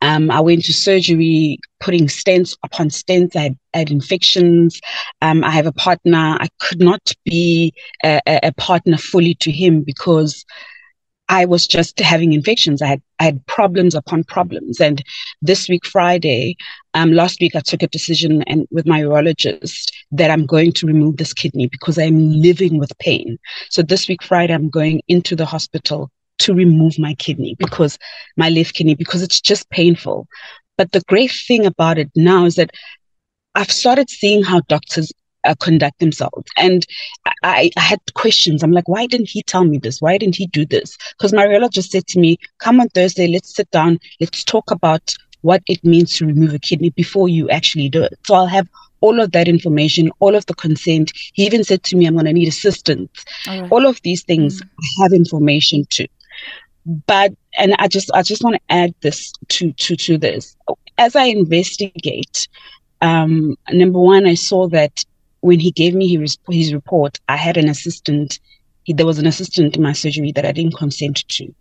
Um, 0.02 0.30
I 0.30 0.40
went 0.40 0.64
to 0.64 0.72
surgery, 0.72 1.58
putting 1.80 2.06
stents 2.06 2.56
upon 2.62 2.90
stents. 2.90 3.34
I 3.34 3.42
had, 3.42 3.58
had 3.74 3.90
infections. 3.90 4.80
Um, 5.22 5.42
I 5.42 5.50
have 5.50 5.66
a 5.66 5.72
partner. 5.72 6.36
I 6.38 6.48
could 6.60 6.80
not 6.80 7.12
be 7.24 7.72
a, 8.04 8.20
a 8.26 8.52
partner 8.52 8.98
fully 8.98 9.34
to 9.36 9.50
him 9.50 9.82
because 9.82 10.44
I 11.28 11.44
was 11.44 11.66
just 11.66 11.98
having 11.98 12.32
infections. 12.32 12.82
I 12.82 12.86
had 12.86 13.02
I 13.18 13.24
had 13.24 13.44
problems 13.46 13.94
upon 13.94 14.24
problems. 14.24 14.80
And 14.80 15.02
this 15.42 15.68
week, 15.68 15.84
Friday, 15.84 16.56
um, 16.94 17.12
last 17.12 17.40
week, 17.40 17.56
I 17.56 17.60
took 17.60 17.82
a 17.82 17.88
decision 17.88 18.42
and 18.42 18.66
with 18.70 18.86
my 18.86 19.00
urologist 19.00 19.90
that 20.12 20.30
I'm 20.30 20.46
going 20.46 20.72
to 20.72 20.86
remove 20.86 21.16
this 21.16 21.32
kidney 21.32 21.66
because 21.66 21.98
I'm 21.98 22.30
living 22.32 22.78
with 22.78 22.96
pain. 22.98 23.38
So 23.70 23.82
this 23.82 24.08
week, 24.08 24.22
Friday, 24.22 24.54
I'm 24.54 24.70
going 24.70 25.02
into 25.08 25.34
the 25.34 25.46
hospital 25.46 26.10
to 26.38 26.54
remove 26.54 26.98
my 26.98 27.14
kidney 27.14 27.56
because 27.58 27.98
my 28.36 28.50
left 28.50 28.74
kidney 28.74 28.94
because 28.94 29.22
it's 29.22 29.40
just 29.40 29.68
painful. 29.70 30.28
But 30.76 30.92
the 30.92 31.02
great 31.08 31.32
thing 31.32 31.66
about 31.66 31.98
it 31.98 32.10
now 32.14 32.44
is 32.44 32.56
that 32.56 32.70
I've 33.54 33.72
started 33.72 34.10
seeing 34.10 34.42
how 34.42 34.60
doctors 34.68 35.10
uh, 35.46 35.54
conduct 35.60 35.98
themselves. 35.98 36.44
And 36.56 36.84
I, 37.42 37.70
I, 37.76 37.80
had 37.80 38.00
questions. 38.14 38.62
I'm 38.62 38.72
like, 38.72 38.88
why 38.88 39.06
didn't 39.06 39.28
he 39.28 39.42
tell 39.42 39.64
me 39.64 39.78
this? 39.78 40.00
Why 40.00 40.18
didn't 40.18 40.36
he 40.36 40.46
do 40.48 40.66
this? 40.66 40.96
Because 41.12 41.32
Mariella 41.32 41.68
just 41.70 41.90
said 41.90 42.06
to 42.08 42.20
me, 42.20 42.38
come 42.58 42.80
on 42.80 42.88
Thursday, 42.90 43.28
let's 43.28 43.54
sit 43.54 43.70
down, 43.70 43.98
let's 44.20 44.44
talk 44.44 44.70
about 44.70 45.14
what 45.42 45.62
it 45.66 45.82
means 45.84 46.16
to 46.16 46.26
remove 46.26 46.54
a 46.54 46.58
kidney 46.58 46.90
before 46.90 47.28
you 47.28 47.48
actually 47.50 47.88
do 47.88 48.02
it. 48.02 48.18
So 48.26 48.34
I'll 48.34 48.46
have 48.46 48.68
all 49.00 49.20
of 49.20 49.32
that 49.32 49.48
information, 49.48 50.10
all 50.18 50.34
of 50.34 50.46
the 50.46 50.54
consent. 50.54 51.12
He 51.34 51.46
even 51.46 51.62
said 51.62 51.82
to 51.84 51.96
me, 51.96 52.06
I'm 52.06 52.14
going 52.14 52.26
to 52.26 52.32
need 52.32 52.48
assistance. 52.48 53.24
All, 53.46 53.60
right. 53.60 53.72
all 53.72 53.86
of 53.86 54.00
these 54.02 54.24
things 54.24 54.60
mm. 54.60 54.68
I 55.00 55.04
have 55.04 55.12
information 55.12 55.84
to. 55.90 56.08
But 57.06 57.34
and 57.58 57.74
I 57.78 57.88
just 57.88 58.10
I 58.14 58.22
just 58.22 58.44
want 58.44 58.56
to 58.56 58.62
add 58.68 58.94
this 59.00 59.32
to 59.48 59.72
to 59.72 59.96
to 59.96 60.18
this. 60.18 60.56
As 60.98 61.16
I 61.16 61.24
investigate, 61.24 62.48
um, 63.00 63.56
number 63.70 63.98
one, 63.98 64.26
I 64.26 64.34
saw 64.34 64.68
that 64.68 65.04
when 65.46 65.60
he 65.60 65.70
gave 65.70 65.94
me 65.94 66.08
his, 66.08 66.36
his 66.50 66.74
report, 66.74 67.20
I 67.28 67.36
had 67.36 67.56
an 67.56 67.68
assistant. 67.68 68.40
He, 68.82 68.92
there 68.92 69.06
was 69.06 69.20
an 69.20 69.28
assistant 69.28 69.76
in 69.76 69.82
my 69.82 69.92
surgery 69.92 70.32
that 70.32 70.44
I 70.44 70.50
didn't 70.50 70.76
consent 70.76 71.24
to. 71.28 71.54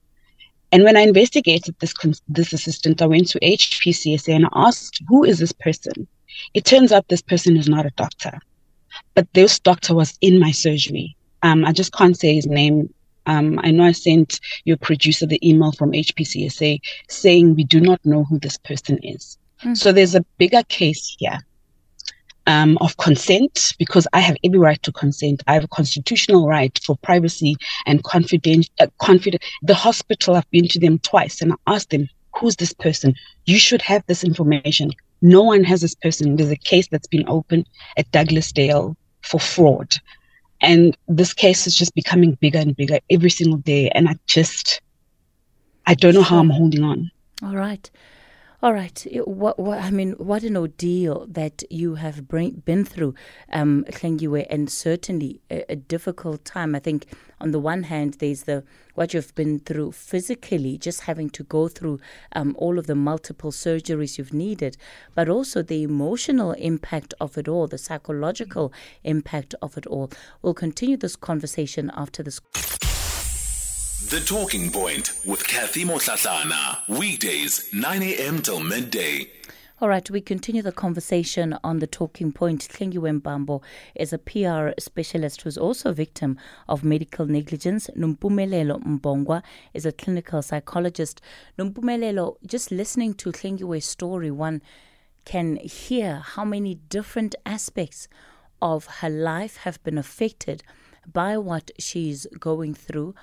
And 0.71 0.83
when 0.83 0.97
I 0.97 1.01
investigated 1.01 1.75
this 1.79 1.93
this 2.27 2.51
assistant, 2.51 3.03
I 3.03 3.05
went 3.05 3.27
to 3.29 3.39
HPCSA 3.39 4.35
and 4.35 4.45
I 4.47 4.67
asked, 4.67 5.01
"Who 5.07 5.23
is 5.23 5.37
this 5.37 5.51
person?" 5.51 6.07
It 6.55 6.65
turns 6.65 6.91
out 6.91 7.07
this 7.07 7.21
person 7.21 7.55
is 7.55 7.69
not 7.69 7.85
a 7.85 7.91
doctor, 7.95 8.39
but 9.13 9.27
this 9.33 9.59
doctor 9.59 9.93
was 9.93 10.17
in 10.19 10.39
my 10.39 10.51
surgery. 10.51 11.15
Um, 11.43 11.63
I 11.63 11.71
just 11.71 11.93
can't 11.93 12.17
say 12.17 12.33
his 12.33 12.47
name. 12.47 12.91
Um, 13.27 13.59
I 13.63 13.69
know 13.69 13.83
I 13.83 13.91
sent 13.91 14.39
your 14.65 14.77
producer 14.77 15.27
the 15.27 15.47
email 15.47 15.71
from 15.73 15.91
HPCSA 15.91 16.79
saying 17.07 17.53
we 17.53 17.63
do 17.63 17.79
not 17.79 18.03
know 18.03 18.23
who 18.23 18.39
this 18.39 18.57
person 18.57 18.97
is. 19.03 19.37
Mm. 19.63 19.77
So 19.77 19.91
there's 19.91 20.15
a 20.15 20.25
bigger 20.39 20.63
case 20.63 21.15
here 21.19 21.39
um, 22.47 22.77
of 22.79 22.97
consent 22.97 23.73
because 23.79 24.07
I 24.13 24.19
have 24.19 24.37
every 24.43 24.59
right 24.59 24.81
to 24.83 24.91
consent. 24.91 25.43
I 25.47 25.53
have 25.53 25.63
a 25.63 25.69
constitutional 25.69 26.47
right 26.47 26.77
for 26.83 26.95
privacy 26.97 27.55
and 27.85 28.03
confident. 28.03 28.69
Uh, 28.79 28.87
confident. 28.99 29.43
The 29.63 29.75
hospital, 29.75 30.35
I've 30.35 30.49
been 30.51 30.67
to 30.69 30.79
them 30.79 30.99
twice 30.99 31.41
and 31.41 31.53
I 31.53 31.55
asked 31.67 31.89
them, 31.89 32.07
"Who's 32.37 32.55
this 32.55 32.73
person? 32.73 33.15
You 33.45 33.59
should 33.59 33.81
have 33.81 34.03
this 34.07 34.23
information." 34.23 34.91
No 35.21 35.41
one 35.41 35.63
has 35.63 35.81
this 35.81 35.95
person. 35.95 36.35
There's 36.35 36.51
a 36.51 36.55
case 36.55 36.87
that's 36.89 37.07
been 37.07 37.27
opened 37.27 37.67
at 37.97 38.11
Douglasdale 38.11 38.95
for 39.21 39.39
fraud, 39.39 39.95
and 40.61 40.95
this 41.07 41.33
case 41.33 41.65
is 41.67 41.75
just 41.75 41.95
becoming 41.95 42.37
bigger 42.41 42.59
and 42.59 42.75
bigger 42.75 42.99
every 43.09 43.29
single 43.29 43.57
day. 43.57 43.89
And 43.89 44.07
I 44.07 44.15
just, 44.27 44.81
I 45.87 45.95
don't 45.95 46.13
know 46.13 46.21
how 46.21 46.37
I'm 46.37 46.49
holding 46.49 46.83
on. 46.83 47.09
All 47.43 47.55
right. 47.55 47.89
All 48.65 48.73
right. 48.73 49.05
What, 49.25 49.59
what, 49.59 49.77
I 49.77 49.91
mean, 49.91 50.13
what 50.13 50.41
an 50.41 50.57
ordeal 50.57 51.27
that 51.29 51.61
you 51.69 51.93
have 51.93 52.27
been 52.27 52.83
through, 52.83 53.13
um, 53.53 53.85
and 54.49 54.69
certainly 54.71 55.39
a, 55.51 55.73
a, 55.73 55.75
difficult 55.75 56.43
time. 56.45 56.73
I 56.73 56.79
think 56.79 57.05
on 57.39 57.51
the 57.51 57.59
one 57.59 57.83
hand, 57.83 58.15
there's 58.15 58.45
the 58.45 58.63
what 58.95 59.13
you've 59.13 59.35
been 59.35 59.59
through 59.59 59.91
physically, 59.91 60.79
just 60.79 61.01
having 61.01 61.29
to 61.29 61.43
go 61.43 61.67
through 61.67 61.99
um, 62.33 62.55
all 62.57 62.79
of 62.79 62.87
the 62.87 62.95
multiple 62.95 63.51
surgeries 63.51 64.17
you've 64.17 64.33
needed, 64.33 64.77
but 65.13 65.29
also 65.29 65.61
the 65.61 65.83
emotional 65.83 66.53
impact 66.53 67.13
of 67.21 67.37
it 67.37 67.47
all, 67.47 67.67
the 67.67 67.77
psychological 67.77 68.73
impact 69.03 69.53
of 69.61 69.77
it 69.77 69.85
all. 69.85 70.09
We'll 70.41 70.55
continue 70.55 70.97
this 70.97 71.15
conversation 71.15 71.91
after 71.93 72.23
this. 72.23 72.41
The 74.09 74.19
Talking 74.19 74.69
Point 74.69 75.13
with 75.25 75.47
Kathy 75.47 75.83
Motlatlana. 75.83 76.87
Weekdays, 76.87 77.73
9 77.73 78.03
a.m. 78.03 78.39
till 78.39 78.59
midday. 78.59 79.31
All 79.81 79.89
right, 79.89 80.07
we 80.11 80.21
continue 80.21 80.61
the 80.61 80.71
conversation 80.71 81.57
on 81.63 81.79
the 81.79 81.87
talking 81.87 82.31
point. 82.31 82.67
Hlengiwe 82.71 83.19
Mbambo 83.19 83.63
is 83.95 84.13
a 84.13 84.19
PR 84.19 84.79
specialist 84.79 85.41
who's 85.41 85.57
also 85.57 85.89
a 85.89 85.93
victim 85.93 86.37
of 86.69 86.83
medical 86.83 87.25
negligence. 87.25 87.89
Nompumelelo 87.97 88.79
Mbongwa 88.83 89.41
is 89.73 89.87
a 89.87 89.91
clinical 89.91 90.43
psychologist. 90.43 91.19
Nompumelelo, 91.57 92.35
just 92.45 92.71
listening 92.71 93.15
to 93.15 93.31
Hlengiwe's 93.31 93.85
story, 93.85 94.29
one 94.29 94.61
can 95.25 95.55
hear 95.55 96.17
how 96.17 96.45
many 96.45 96.75
different 96.75 97.33
aspects 97.43 98.07
of 98.61 98.85
her 98.99 99.09
life 99.09 99.57
have 99.57 99.83
been 99.83 99.97
affected 99.97 100.61
by 101.11 101.39
what 101.39 101.71
she's 101.79 102.27
going 102.39 102.75
through. 102.75 103.15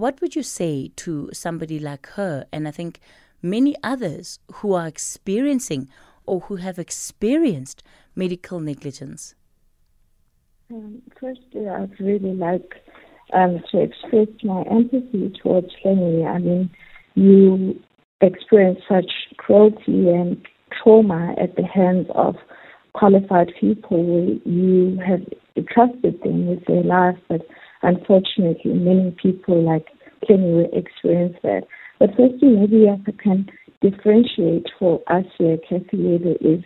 What 0.00 0.22
would 0.22 0.34
you 0.34 0.42
say 0.42 0.92
to 0.96 1.28
somebody 1.34 1.78
like 1.78 2.06
her? 2.16 2.46
And 2.54 2.66
I 2.66 2.70
think 2.70 3.00
many 3.42 3.76
others 3.84 4.38
who 4.54 4.72
are 4.72 4.86
experiencing 4.86 5.90
or 6.24 6.40
who 6.40 6.56
have 6.56 6.78
experienced 6.78 7.82
medical 8.14 8.60
negligence? 8.60 9.34
Um, 10.70 11.02
firstly, 11.20 11.68
I'd 11.68 12.00
really 12.00 12.32
like 12.32 12.76
um, 13.34 13.62
to 13.70 13.82
express 13.82 14.28
my 14.42 14.62
empathy 14.70 15.34
towards 15.42 15.68
Lenny. 15.84 16.24
I 16.24 16.38
mean, 16.38 16.70
you 17.14 17.78
experience 18.22 18.80
such 18.88 19.12
cruelty 19.36 20.08
and 20.08 20.40
trauma 20.82 21.34
at 21.38 21.56
the 21.56 21.64
hands 21.66 22.06
of 22.14 22.36
qualified 22.94 23.52
people 23.60 24.40
you 24.46 24.98
have 25.06 25.20
trusted 25.68 26.22
them 26.22 26.46
with 26.46 26.64
their 26.64 26.84
life, 26.84 27.18
but 27.28 27.42
unfortunately, 27.82 28.72
many 28.72 29.16
people 29.22 29.62
like 29.62 29.86
Kenny 30.26 30.52
will 30.52 30.70
experience 30.72 31.36
that. 31.42 31.62
But 31.98 32.10
firstly, 32.16 32.48
maybe 32.48 32.88
I 32.88 32.98
can 33.22 33.46
differentiate 33.80 34.66
for 34.78 35.00
us 35.06 35.24
here, 35.38 35.56
Kathy, 35.68 36.18
there 36.18 36.36
is 36.40 36.62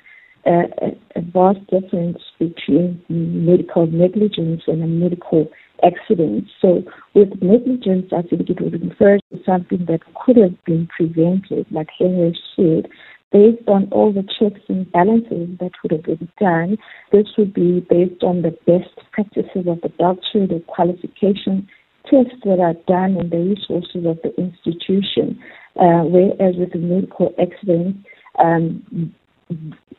a, 0.46 0.50
a, 0.50 1.18
a 1.18 1.22
vast 1.22 1.66
difference 1.68 2.18
between 2.38 3.02
medical 3.08 3.86
negligence 3.86 4.62
and 4.66 4.82
a 4.82 4.86
medical 4.86 5.48
accident. 5.82 6.44
So 6.60 6.82
with 7.14 7.30
negligence, 7.40 8.06
I 8.12 8.22
think 8.22 8.50
it 8.50 8.60
would 8.60 8.82
refer 8.82 9.18
to 9.18 9.38
something 9.44 9.86
that 9.88 10.00
could 10.24 10.36
have 10.36 10.62
been 10.64 10.88
prevented, 10.96 11.66
like 11.70 11.88
Henry 11.98 12.38
said, 12.56 12.90
based 13.34 13.66
on 13.66 13.88
all 13.90 14.12
the 14.12 14.22
checks 14.38 14.60
and 14.68 14.90
balances 14.92 15.48
that 15.58 15.72
would 15.82 15.90
have 15.90 16.04
been 16.04 16.28
done. 16.38 16.78
This 17.10 17.26
would 17.36 17.52
be 17.52 17.84
based 17.90 18.22
on 18.22 18.42
the 18.42 18.52
best 18.64 18.94
practices 19.10 19.66
of 19.66 19.80
the 19.80 19.92
doctor, 19.98 20.46
the 20.46 20.62
qualification 20.68 21.68
tests 22.08 22.38
that 22.44 22.60
are 22.60 22.74
done 22.86 23.16
and 23.18 23.32
the 23.32 23.38
resources 23.38 24.06
of 24.06 24.18
the 24.22 24.32
institution. 24.38 25.42
Uh, 25.74 26.06
whereas 26.06 26.54
with 26.56 26.72
a 26.76 26.78
medical 26.78 27.34
accident, 27.42 27.96
um, 28.38 29.12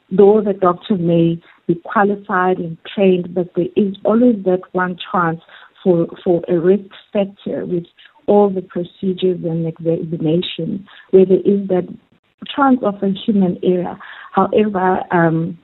though 0.09 0.41
the 0.41 0.53
doctor 0.53 0.95
may 0.95 1.37
be 1.67 1.75
qualified 1.83 2.57
and 2.59 2.77
trained, 2.95 3.35
but 3.35 3.49
there 3.57 3.67
is 3.75 3.97
always 4.05 4.37
that 4.45 4.61
one 4.71 4.97
chance 5.11 5.41
for, 5.83 6.07
for 6.23 6.41
a 6.47 6.57
risk 6.57 6.89
factor 7.11 7.65
with 7.65 7.83
all 8.27 8.49
the 8.49 8.61
procedures 8.61 9.43
and 9.43 9.67
examination 9.67 10.87
where 11.11 11.25
there 11.25 11.43
is 11.43 11.67
that 11.67 11.85
chance 12.55 12.79
of 12.83 13.01
a 13.01 13.09
human 13.09 13.57
error. 13.63 13.97
However, 14.31 15.01
um, 15.11 15.57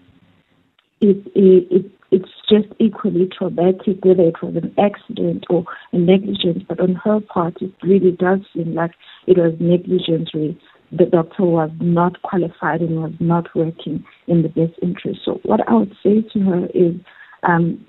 it, 1.00 1.18
it, 1.36 1.68
it 1.72 1.92
it's 2.12 2.30
just 2.50 2.68
equally 2.80 3.30
traumatic, 3.38 4.04
whether 4.04 4.24
it 4.24 4.44
was 4.44 4.56
an 4.58 4.76
accident 4.78 5.46
or 5.50 5.64
a 5.94 5.98
negligence. 5.98 6.64
But 6.68 6.82
on 6.82 6.96
her 6.96 7.22
part, 7.22 7.62
it 7.62 7.72
really 7.82 8.12
does 8.12 8.40
seem 8.54 8.76
like 8.76 8.92
it 9.28 9.38
was 9.38 9.54
negligence 9.62 10.34
where 10.34 10.54
the 10.92 11.06
doctor 11.06 11.44
was 11.44 11.72
not 11.80 12.22
qualified 12.22 12.82
and 12.82 13.02
was 13.02 13.14
not 13.22 13.48
working 13.56 14.04
in 14.28 14.42
the 14.42 14.50
best 14.50 14.74
interest. 14.82 15.22
So 15.24 15.40
what 15.44 15.62
I 15.70 15.74
would 15.74 15.96
say 16.04 16.22
to 16.34 16.40
her 16.42 16.66
is 16.74 16.96
um, 17.44 17.86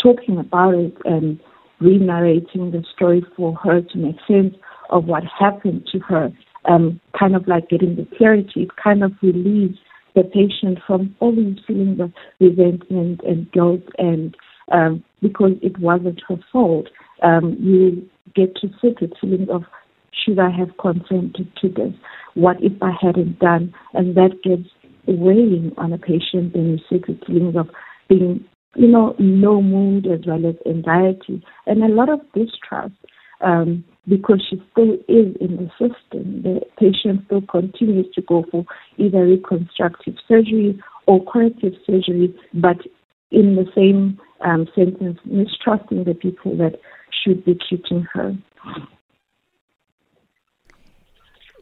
talking 0.00 0.38
about 0.38 0.74
it 0.74 0.94
and 1.04 1.40
re-narrating 1.80 2.70
the 2.70 2.84
story 2.94 3.24
for 3.36 3.54
her 3.56 3.82
to 3.82 3.98
make 3.98 4.16
sense 4.28 4.54
of 4.90 5.06
what 5.06 5.24
happened 5.24 5.88
to 5.90 5.98
her, 5.98 6.30
um, 6.68 7.00
kind 7.18 7.34
of 7.36 7.46
like 7.46 7.68
getting 7.68 7.96
the 7.96 8.06
clarity, 8.16 8.62
it 8.62 8.70
kind 8.82 9.02
of 9.04 9.12
relieves 9.22 9.78
the 10.14 10.24
patient 10.24 10.78
from 10.86 11.14
all 11.20 11.34
these 11.34 11.58
feelings 11.66 12.00
of 12.00 12.12
resentment 12.40 13.20
and 13.24 13.50
guilt 13.52 13.82
and 13.98 14.34
um, 14.72 15.04
because 15.22 15.52
it 15.62 15.78
wasn't 15.78 16.20
her 16.28 16.36
fault, 16.52 16.88
um, 17.22 17.56
you 17.60 18.08
get 18.34 18.56
to 18.56 18.68
sit 18.80 19.00
with 19.00 19.12
feelings 19.20 19.48
of 19.50 19.62
should 20.24 20.38
I 20.38 20.50
have 20.50 20.70
consented 20.80 21.48
to 21.60 21.68
this? 21.68 21.92
What 22.34 22.56
if 22.60 22.72
I 22.82 22.92
hadn't 23.00 23.38
done? 23.38 23.72
And 23.94 24.16
that 24.16 24.42
gets 24.42 24.68
weighing 25.06 25.72
on 25.76 25.92
a 25.92 25.98
patient 25.98 26.54
and 26.54 26.72
you 26.72 26.78
sit 26.90 27.06
with 27.06 27.24
feelings 27.26 27.56
of 27.56 27.68
being, 28.08 28.44
you 28.74 28.88
know, 28.88 29.14
low 29.18 29.62
mood 29.62 30.06
as 30.06 30.20
well 30.26 30.44
as 30.46 30.56
anxiety 30.66 31.44
and 31.66 31.82
a 31.82 31.88
lot 31.88 32.08
of 32.08 32.20
distrust. 32.34 32.94
Um, 33.40 33.84
because 34.08 34.44
she 34.48 34.62
still 34.72 34.94
is 35.08 35.34
in 35.40 35.56
the 35.56 35.70
system. 35.78 36.42
The 36.42 36.60
patient 36.78 37.22
still 37.26 37.42
continues 37.42 38.06
to 38.14 38.22
go 38.22 38.44
for 38.50 38.64
either 38.98 39.24
reconstructive 39.24 40.14
surgery 40.28 40.80
or 41.06 41.24
corrective 41.24 41.74
surgery, 41.84 42.34
but 42.54 42.76
in 43.30 43.56
the 43.56 43.66
same 43.74 44.20
um, 44.44 44.68
sentence, 44.74 45.18
mistrusting 45.24 46.04
the 46.04 46.14
people 46.14 46.56
that 46.56 46.78
should 47.22 47.44
be 47.44 47.58
treating 47.68 48.06
her. 48.12 48.36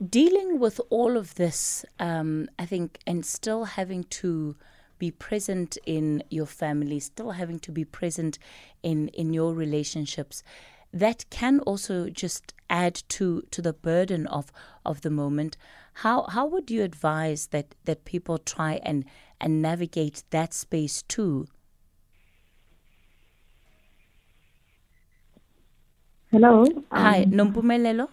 Dealing 0.07 0.59
with 0.59 0.81
all 0.91 1.17
of 1.17 1.37
this, 1.37 1.85
um, 1.99 2.49
I 2.59 2.67
think, 2.67 2.99
and 3.07 3.25
still 3.25 3.65
having 3.65 4.05
to 4.05 4.57
be 4.99 5.11
present 5.11 5.79
in 5.87 6.23
your 6.31 6.47
family, 6.47 7.01
still 7.01 7.33
having 7.33 7.59
to 7.61 7.73
be 7.73 7.85
present 7.85 8.39
in, 8.83 9.09
in 9.09 9.33
your 9.33 9.55
relationships 9.55 10.43
that 10.95 11.29
can 11.29 11.59
also 11.61 12.09
just 12.09 12.55
add 12.71 12.95
to 13.09 13.43
to 13.51 13.61
the 13.61 13.73
burden 13.73 14.27
of 14.29 14.53
of 14.87 15.01
the 15.01 15.11
moment. 15.11 15.57
How 16.05 16.23
how 16.29 16.47
would 16.47 16.71
you 16.71 16.83
advise 16.83 17.49
that 17.49 17.75
that 17.85 18.05
people 18.05 18.39
try 18.39 18.81
and 18.85 19.05
and 19.41 19.61
navigate 19.61 20.23
that 20.31 20.55
space 20.55 21.03
too? 21.03 21.47
Hello? 26.31 26.65
Hi 26.93 27.25
um, 27.25 27.31
nompumelelo? 27.33 28.09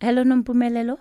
Hello 0.00 0.24
nompumelelo 0.24 0.98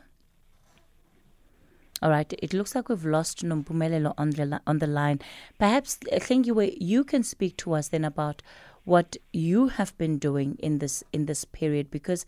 all 2.03 2.09
right, 2.09 2.33
it 2.37 2.53
looks 2.53 2.75
like 2.75 2.89
we've 2.89 3.05
lost 3.05 3.45
Nompumelelo 3.45 4.13
on 4.17 4.31
the 4.31 4.59
on 4.67 4.79
the 4.79 4.87
line. 4.87 5.21
Perhaps 5.57 5.99
Hlengiwe, 6.11 6.75
you 6.77 6.93
you 6.93 7.03
can 7.05 7.23
speak 7.23 7.55
to 7.57 7.73
us 7.73 7.87
then 7.87 8.03
about 8.03 8.41
what 8.83 9.15
you 9.31 9.69
have 9.69 9.97
been 9.97 10.17
doing 10.17 10.57
in 10.59 10.79
this 10.79 11.03
in 11.13 11.27
this 11.27 11.45
period 11.45 11.89
because 11.89 12.25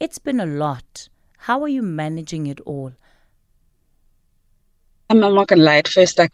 it's 0.00 0.18
been 0.18 0.40
a 0.40 0.46
lot. 0.46 1.10
How 1.40 1.62
are 1.62 1.68
you 1.68 1.82
managing 1.82 2.46
it 2.46 2.60
all? 2.60 2.92
I'm 5.10 5.20
not 5.20 5.48
gonna 5.48 5.62
lie. 5.62 5.76
At 5.76 5.88
first, 5.88 6.18
I 6.20 6.28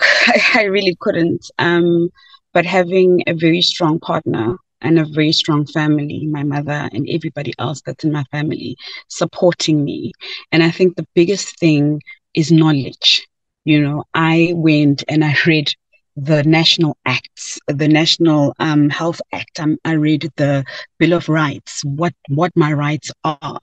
I 0.55 0.63
really 0.63 0.97
couldn't. 1.01 1.51
Um, 1.59 2.11
but 2.53 2.65
having 2.65 3.25
a 3.27 3.35
very 3.35 3.61
strong 3.61 3.99
partner 3.99 4.57
and 4.81 5.01
a 5.01 5.05
very 5.05 5.33
strong 5.33 5.67
family, 5.67 6.29
my 6.29 6.45
mother 6.45 6.89
and 6.93 7.09
everybody 7.09 7.53
else 7.59 7.83
that's 7.85 8.05
in 8.05 8.13
my 8.13 8.25
family 8.31 8.77
supporting 9.09 9.83
me. 9.83 10.13
And 10.53 10.63
I 10.63 10.71
think 10.71 10.95
the 10.95 11.09
biggest 11.15 11.59
thing 11.59 12.01
is 12.35 12.53
knowledge. 12.53 13.27
You 13.65 13.81
know, 13.81 14.05
I 14.15 14.53
went 14.55 15.05
and 15.09 15.25
I 15.25 15.35
read 15.47 15.73
the 16.17 16.43
national 16.45 16.97
acts, 17.07 17.59
the 17.67 17.89
National 17.89 18.55
um, 18.59 18.89
Health 18.89 19.21
Act. 19.33 19.59
Um, 19.59 19.79
I 19.85 19.93
read 19.93 20.31
the 20.37 20.65
Bill 20.99 21.13
of 21.15 21.29
Rights, 21.29 21.85
what 21.85 22.15
what 22.29 22.53
my 22.55 22.73
rights 22.73 23.11
are, 23.25 23.61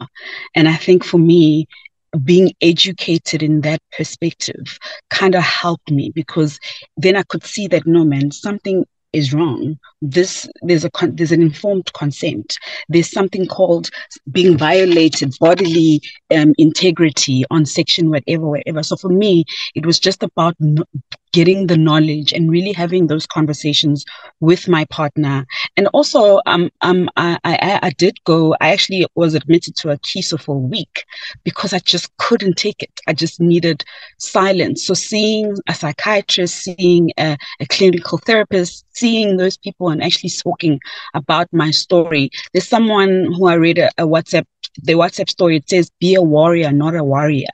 and 0.55 0.67
I 0.67 0.75
think 0.75 1.03
for 1.03 1.17
me, 1.17 1.67
being 2.23 2.51
educated 2.61 3.41
in 3.41 3.61
that 3.61 3.81
perspective 3.97 4.77
kind 5.09 5.35
of 5.35 5.43
helped 5.43 5.89
me 5.89 6.11
because 6.13 6.59
then 6.97 7.15
I 7.15 7.23
could 7.23 7.43
see 7.43 7.67
that 7.67 7.87
no 7.87 8.03
man, 8.03 8.31
something 8.31 8.85
is 9.13 9.33
wrong. 9.33 9.77
This 10.01 10.47
there's 10.61 10.85
a 10.85 10.91
con- 10.91 11.15
there's 11.15 11.31
an 11.31 11.41
informed 11.41 11.91
consent. 11.93 12.57
There's 12.89 13.11
something 13.11 13.45
called 13.45 13.89
being 14.31 14.57
violated 14.57 15.33
bodily 15.39 16.01
um, 16.35 16.53
integrity 16.57 17.43
on 17.51 17.65
section 17.65 18.09
whatever 18.09 18.47
whatever. 18.47 18.83
So 18.83 18.95
for 18.95 19.09
me, 19.09 19.45
it 19.75 19.85
was 19.85 19.99
just 19.99 20.23
about 20.23 20.55
getting 21.31 21.67
the 21.67 21.77
knowledge 21.77 22.33
and 22.33 22.51
really 22.51 22.73
having 22.73 23.07
those 23.07 23.25
conversations 23.25 24.05
with 24.39 24.67
my 24.67 24.85
partner. 24.85 25.45
And 25.77 25.87
also, 25.87 26.41
um, 26.45 26.69
um, 26.81 27.09
I, 27.17 27.37
I, 27.43 27.79
I 27.83 27.89
did 27.91 28.17
go, 28.25 28.55
I 28.61 28.71
actually 28.71 29.05
was 29.15 29.33
admitted 29.33 29.75
to 29.77 29.89
Akeso 29.89 30.41
for 30.41 30.55
a 30.55 30.59
week 30.59 31.05
because 31.43 31.73
I 31.73 31.79
just 31.79 32.15
couldn't 32.17 32.57
take 32.57 32.83
it. 32.83 32.91
I 33.07 33.13
just 33.13 33.39
needed 33.39 33.83
silence. 34.17 34.85
So 34.85 34.93
seeing 34.93 35.55
a 35.67 35.73
psychiatrist, 35.73 36.55
seeing 36.55 37.11
a, 37.17 37.37
a 37.59 37.65
clinical 37.67 38.17
therapist, 38.17 38.85
seeing 38.93 39.37
those 39.37 39.57
people 39.57 39.89
and 39.89 40.03
actually 40.03 40.31
talking 40.31 40.79
about 41.13 41.47
my 41.51 41.71
story. 41.71 42.29
There's 42.53 42.67
someone 42.67 43.33
who 43.33 43.47
I 43.47 43.55
read 43.55 43.77
a, 43.77 43.89
a 43.97 44.05
WhatsApp 44.05 44.45
the 44.83 44.93
WhatsApp 44.93 45.29
story, 45.29 45.57
it 45.57 45.69
says, 45.69 45.91
be 45.99 46.15
a 46.15 46.21
warrior, 46.21 46.71
not 46.71 46.95
a 46.95 47.03
warrior. 47.03 47.47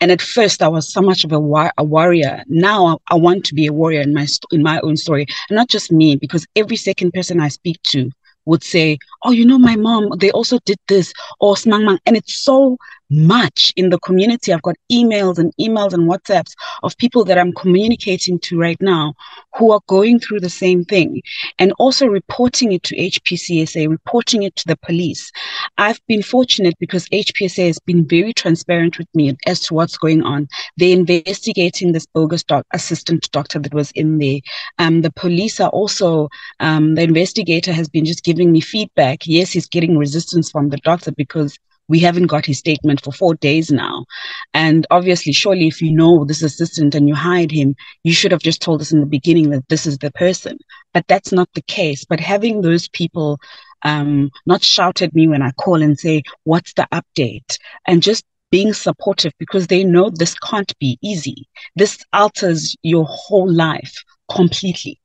And 0.00 0.10
at 0.10 0.22
first 0.22 0.62
I 0.62 0.68
was 0.68 0.92
so 0.92 1.00
much 1.02 1.24
of 1.24 1.32
a, 1.32 1.40
war- 1.40 1.72
a 1.78 1.84
warrior. 1.84 2.42
Now 2.48 2.86
I, 2.86 3.14
I, 3.14 3.16
want 3.16 3.44
to 3.46 3.54
be 3.54 3.66
a 3.66 3.72
warrior 3.72 4.00
in 4.00 4.14
my, 4.14 4.24
st- 4.24 4.46
in 4.52 4.62
my 4.62 4.80
own 4.80 4.96
story. 4.96 5.26
And 5.48 5.56
not 5.56 5.68
just 5.68 5.92
me, 5.92 6.16
because 6.16 6.46
every 6.56 6.76
second 6.76 7.12
person 7.12 7.40
I 7.40 7.48
speak 7.48 7.80
to 7.88 8.10
would 8.44 8.64
say, 8.64 8.98
oh, 9.24 9.30
you 9.30 9.44
know, 9.44 9.58
my 9.58 9.76
mom, 9.76 10.10
they 10.18 10.30
also 10.30 10.58
did 10.64 10.78
this, 10.88 11.12
or 11.40 11.54
smang 11.54 11.84
mang. 11.84 11.98
And 12.06 12.16
it's 12.16 12.34
so 12.34 12.76
much 13.12 13.72
in 13.76 13.90
the 13.90 13.98
community. 14.00 14.52
I've 14.52 14.62
got 14.62 14.76
emails 14.90 15.38
and 15.38 15.52
emails 15.60 15.92
and 15.92 16.08
WhatsApps 16.08 16.52
of 16.82 16.96
people 16.96 17.24
that 17.26 17.38
I'm 17.38 17.52
communicating 17.52 18.38
to 18.40 18.58
right 18.58 18.80
now 18.80 19.14
who 19.54 19.70
are 19.72 19.80
going 19.86 20.18
through 20.18 20.40
the 20.40 20.50
same 20.50 20.84
thing 20.84 21.22
and 21.58 21.72
also 21.78 22.06
reporting 22.06 22.72
it 22.72 22.82
to 22.84 22.96
HPCSA, 22.96 23.88
reporting 23.88 24.42
it 24.42 24.56
to 24.56 24.66
the 24.66 24.76
police. 24.76 25.30
I've 25.78 26.00
been 26.08 26.22
fortunate 26.22 26.74
because 26.80 27.08
HPSA 27.10 27.66
has 27.66 27.78
been 27.80 28.06
very 28.06 28.32
transparent 28.32 28.98
with 28.98 29.08
me 29.14 29.36
as 29.46 29.60
to 29.60 29.74
what's 29.74 29.98
going 29.98 30.22
on. 30.22 30.48
They're 30.78 30.96
investigating 30.96 31.92
this 31.92 32.06
bogus 32.06 32.42
doc- 32.42 32.66
assistant 32.72 33.30
doctor 33.32 33.58
that 33.58 33.74
was 33.74 33.90
in 33.92 34.18
there. 34.18 34.40
Um, 34.78 35.02
the 35.02 35.12
police 35.12 35.60
are 35.60 35.70
also, 35.70 36.28
um, 36.60 36.94
the 36.94 37.02
investigator 37.02 37.72
has 37.72 37.88
been 37.88 38.04
just 38.04 38.24
giving 38.24 38.52
me 38.52 38.60
feedback. 38.60 39.26
Yes, 39.26 39.52
he's 39.52 39.68
getting 39.68 39.98
resistance 39.98 40.50
from 40.50 40.70
the 40.70 40.78
doctor 40.78 41.12
because 41.12 41.58
we 41.92 41.98
haven't 41.98 42.28
got 42.28 42.46
his 42.46 42.58
statement 42.58 43.04
for 43.04 43.12
four 43.12 43.34
days 43.34 43.70
now. 43.70 44.06
And 44.54 44.86
obviously, 44.90 45.34
surely, 45.34 45.68
if 45.68 45.82
you 45.82 45.92
know 45.92 46.24
this 46.24 46.42
assistant 46.42 46.94
and 46.94 47.06
you 47.06 47.14
hired 47.14 47.50
him, 47.50 47.76
you 48.02 48.14
should 48.14 48.32
have 48.32 48.40
just 48.40 48.62
told 48.62 48.80
us 48.80 48.92
in 48.92 49.00
the 49.00 49.14
beginning 49.18 49.50
that 49.50 49.68
this 49.68 49.84
is 49.84 49.98
the 49.98 50.10
person. 50.12 50.56
But 50.94 51.04
that's 51.06 51.32
not 51.32 51.50
the 51.52 51.60
case. 51.60 52.06
But 52.06 52.18
having 52.18 52.62
those 52.62 52.88
people 52.88 53.38
um, 53.82 54.30
not 54.46 54.62
shout 54.62 55.02
at 55.02 55.14
me 55.14 55.28
when 55.28 55.42
I 55.42 55.50
call 55.50 55.82
and 55.82 55.98
say, 55.98 56.22
What's 56.44 56.72
the 56.72 56.88
update? 56.92 57.58
And 57.86 58.02
just 58.02 58.24
being 58.50 58.72
supportive 58.72 59.34
because 59.38 59.66
they 59.66 59.84
know 59.84 60.08
this 60.08 60.38
can't 60.38 60.72
be 60.78 60.98
easy. 61.02 61.46
This 61.76 62.02
alters 62.14 62.74
your 62.82 63.04
whole 63.06 63.52
life 63.52 64.02
completely. 64.30 64.98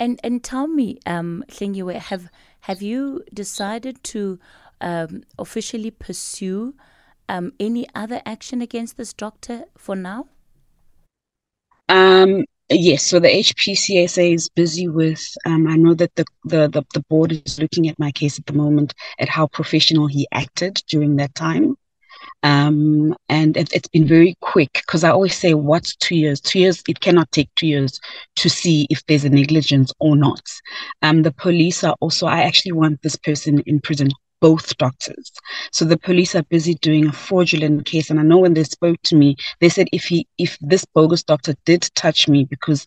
And 0.00 0.18
and 0.24 0.42
tell 0.42 0.66
me, 0.66 0.98
um, 1.06 1.44
have 2.10 2.28
have 2.60 2.82
you 2.82 3.22
decided 3.32 4.02
to 4.02 4.40
um, 4.80 5.22
officially 5.38 5.90
pursue 5.90 6.74
um, 7.28 7.52
any 7.58 7.86
other 7.94 8.22
action 8.24 8.62
against 8.62 8.96
this 8.96 9.12
doctor 9.12 9.64
for 9.76 9.96
now? 9.96 10.28
Um, 11.88 12.44
yes, 12.68 13.04
so 13.04 13.20
the 13.20 13.28
HPCSA 13.28 14.34
is 14.34 14.48
busy 14.48 14.88
with. 14.88 15.24
Um, 15.44 15.66
I 15.66 15.76
know 15.76 15.94
that 15.94 16.14
the, 16.16 16.24
the, 16.44 16.68
the 16.68 16.82
the 16.94 17.04
board 17.08 17.32
is 17.32 17.60
looking 17.60 17.88
at 17.88 17.98
my 17.98 18.10
case 18.12 18.38
at 18.38 18.46
the 18.46 18.52
moment 18.52 18.94
at 19.18 19.28
how 19.28 19.46
professional 19.46 20.06
he 20.06 20.26
acted 20.32 20.82
during 20.88 21.16
that 21.16 21.34
time. 21.34 21.76
Um, 22.42 23.14
and 23.28 23.56
it, 23.56 23.72
has 23.72 23.82
been 23.92 24.06
very 24.06 24.36
quick 24.40 24.70
because 24.72 25.04
I 25.04 25.10
always 25.10 25.36
say, 25.36 25.54
what's 25.54 25.96
two 25.96 26.16
years? 26.16 26.40
Two 26.40 26.58
years, 26.58 26.82
it 26.88 27.00
cannot 27.00 27.30
take 27.32 27.54
two 27.56 27.66
years 27.66 28.00
to 28.36 28.48
see 28.48 28.86
if 28.90 29.04
there's 29.06 29.24
a 29.24 29.30
negligence 29.30 29.92
or 29.98 30.16
not. 30.16 30.42
Um, 31.02 31.22
the 31.22 31.32
police 31.32 31.84
are 31.84 31.96
also, 32.00 32.26
I 32.26 32.42
actually 32.42 32.72
want 32.72 33.02
this 33.02 33.16
person 33.16 33.60
in 33.66 33.80
prison 33.80 34.10
both 34.46 34.66
doctors. 34.86 35.26
So 35.76 35.82
the 35.84 36.02
police 36.08 36.32
are 36.38 36.52
busy 36.56 36.74
doing 36.88 37.04
a 37.06 37.12
fraudulent 37.26 37.78
case. 37.92 38.10
And 38.10 38.20
I 38.20 38.24
know 38.30 38.40
when 38.42 38.54
they 38.54 38.64
spoke 38.64 38.98
to 39.08 39.14
me, 39.22 39.28
they 39.60 39.70
said 39.76 39.88
if 39.98 40.04
he 40.10 40.18
if 40.46 40.52
this 40.72 40.84
bogus 40.96 41.22
doctor 41.32 41.54
did 41.64 41.82
touch 41.94 42.20
me, 42.28 42.40
because 42.54 42.80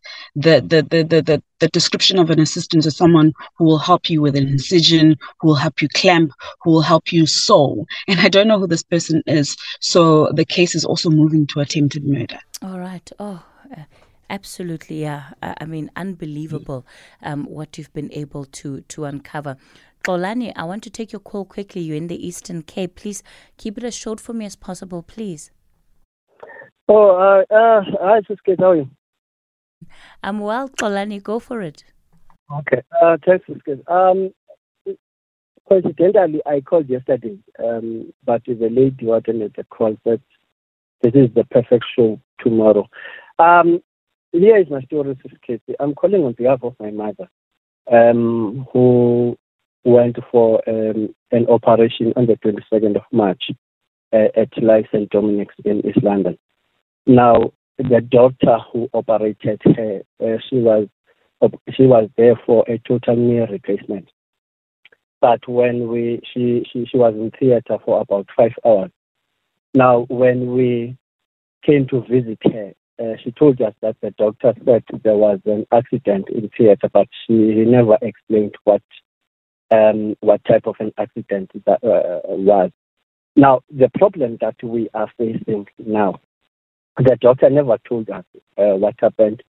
the 0.45 0.55
the 0.71 0.79
the 0.91 1.01
the, 1.11 1.21
the, 1.29 1.37
the 1.61 1.69
description 1.79 2.19
of 2.19 2.29
an 2.29 2.39
assistant 2.39 2.85
is 2.85 2.95
someone 2.95 3.29
who 3.55 3.65
will 3.65 3.83
help 3.89 4.03
you 4.11 4.19
with 4.25 4.35
an 4.41 4.47
incision, 4.55 5.05
who 5.39 5.47
will 5.47 5.61
help 5.65 5.81
you 5.81 5.89
clamp, 6.01 6.31
who 6.61 6.71
will 6.71 6.87
help 6.93 7.05
you 7.15 7.25
sew. 7.25 7.85
And 8.07 8.19
I 8.19 8.29
don't 8.29 8.47
know 8.47 8.59
who 8.59 8.67
this 8.67 8.83
person 8.83 9.21
is. 9.25 9.57
So 9.91 9.99
the 10.39 10.45
case 10.45 10.73
is 10.75 10.85
also 10.85 11.09
moving 11.09 11.47
to 11.47 11.59
attempted 11.59 12.03
murder. 12.05 12.39
All 12.61 12.79
right. 12.79 13.07
Oh. 13.19 13.43
Uh, 13.71 13.83
absolutely, 14.29 15.01
yeah. 15.01 15.23
I 15.63 15.65
mean, 15.65 15.91
unbelievable 15.95 16.81
um, 17.29 17.45
what 17.45 17.77
you've 17.77 17.93
been 17.93 18.11
able 18.13 18.45
to 18.59 18.81
to 18.93 19.05
uncover. 19.05 19.57
Xolani, 20.03 20.53
I 20.55 20.63
want 20.63 20.83
to 20.83 20.89
take 20.89 21.11
your 21.11 21.19
call 21.19 21.45
quickly. 21.45 21.81
You're 21.81 21.97
in 21.97 22.07
the 22.07 22.27
Eastern 22.27 22.63
Cape. 22.63 22.95
Please 22.95 23.21
keep 23.57 23.77
it 23.77 23.83
as 23.83 23.95
short 23.95 24.19
for 24.19 24.33
me 24.33 24.45
as 24.45 24.55
possible, 24.55 25.03
please. 25.03 25.51
Oh, 26.87 27.15
uh, 27.15 27.53
uh, 27.53 27.81
hi, 28.01 28.21
Siskit. 28.21 28.59
How 28.59 28.71
are 28.71 28.75
you? 28.77 28.89
I'm 30.23 30.39
well, 30.39 30.69
Xolani. 30.69 31.21
Go 31.21 31.39
for 31.39 31.61
it. 31.61 31.83
Okay. 32.51 32.81
Uh, 33.01 33.17
thanks, 33.25 33.45
Siskit. 33.47 33.87
Um, 33.89 34.31
coincidentally, 35.67 36.41
I 36.45 36.61
called 36.61 36.89
yesterday, 36.89 37.37
um, 37.63 38.11
but 38.25 38.43
the 38.45 38.69
lady 38.69 39.05
who 39.05 39.13
attended 39.13 39.53
the 39.55 39.63
call 39.65 39.95
said 40.03 40.21
this 41.01 41.13
is 41.13 41.29
the 41.35 41.43
perfect 41.51 41.85
show 41.95 42.19
tomorrow. 42.39 42.87
Um, 43.37 43.81
here 44.31 44.57
is 44.57 44.69
my 44.69 44.81
story, 44.81 45.15
Siskit. 45.15 45.61
I'm 45.79 45.93
calling 45.93 46.23
on 46.23 46.33
behalf 46.33 46.63
of 46.63 46.75
my 46.79 46.91
mother, 46.91 47.29
um, 47.91 48.67
who 48.73 49.37
went 49.83 50.17
for 50.31 50.61
um, 50.67 51.13
an 51.31 51.47
operation 51.47 52.13
on 52.15 52.25
the 52.25 52.37
22nd 52.37 52.95
of 52.95 53.03
March 53.11 53.51
uh, 54.13 54.27
at 54.35 54.49
Life 54.61 54.87
St. 54.91 55.09
Dominic's 55.09 55.55
in 55.65 55.85
East 55.85 56.03
London. 56.03 56.37
Now, 57.05 57.53
the 57.77 58.01
doctor 58.01 58.57
who 58.71 58.89
operated 58.93 59.61
her, 59.63 60.01
uh, 60.21 60.37
she 60.49 60.57
was 60.57 60.87
she 61.73 61.83
was 61.83 62.09
there 62.17 62.35
for 62.45 62.65
a 62.67 62.77
total 62.79 63.15
knee 63.15 63.39
replacement. 63.39 64.09
But 65.21 65.47
when 65.47 65.87
we 65.87 66.21
she, 66.33 66.65
she 66.71 66.85
she 66.85 66.97
was 66.97 67.13
in 67.13 67.31
theater 67.39 67.77
for 67.85 68.01
about 68.01 68.27
five 68.35 68.51
hours. 68.65 68.91
Now, 69.73 70.05
when 70.09 70.53
we 70.53 70.97
came 71.65 71.87
to 71.87 72.01
visit 72.01 72.39
her, 72.43 72.73
uh, 72.99 73.15
she 73.23 73.31
told 73.31 73.61
us 73.61 73.73
that 73.81 73.95
the 74.01 74.11
doctor 74.11 74.53
said 74.65 74.83
there 75.03 75.15
was 75.15 75.39
an 75.45 75.65
accident 75.71 76.27
in 76.29 76.49
theater, 76.57 76.89
but 76.91 77.07
she 77.25 77.33
never 77.33 77.97
explained 78.01 78.55
what 78.65 78.81
um, 79.71 80.15
what 80.21 80.43
type 80.45 80.65
of 80.65 80.75
an 80.79 80.91
accident 80.97 81.51
that 81.65 81.83
uh, 81.83 82.21
was. 82.25 82.71
Now, 83.35 83.61
the 83.69 83.89
problem 83.97 84.37
that 84.41 84.55
we 84.63 84.89
are 84.93 85.11
facing 85.17 85.67
now, 85.77 86.19
the 86.97 87.17
doctor 87.21 87.49
never 87.49 87.77
told 87.87 88.09
us 88.09 88.25
uh, 88.57 88.75
what 88.75 88.95
happened. 88.99 89.43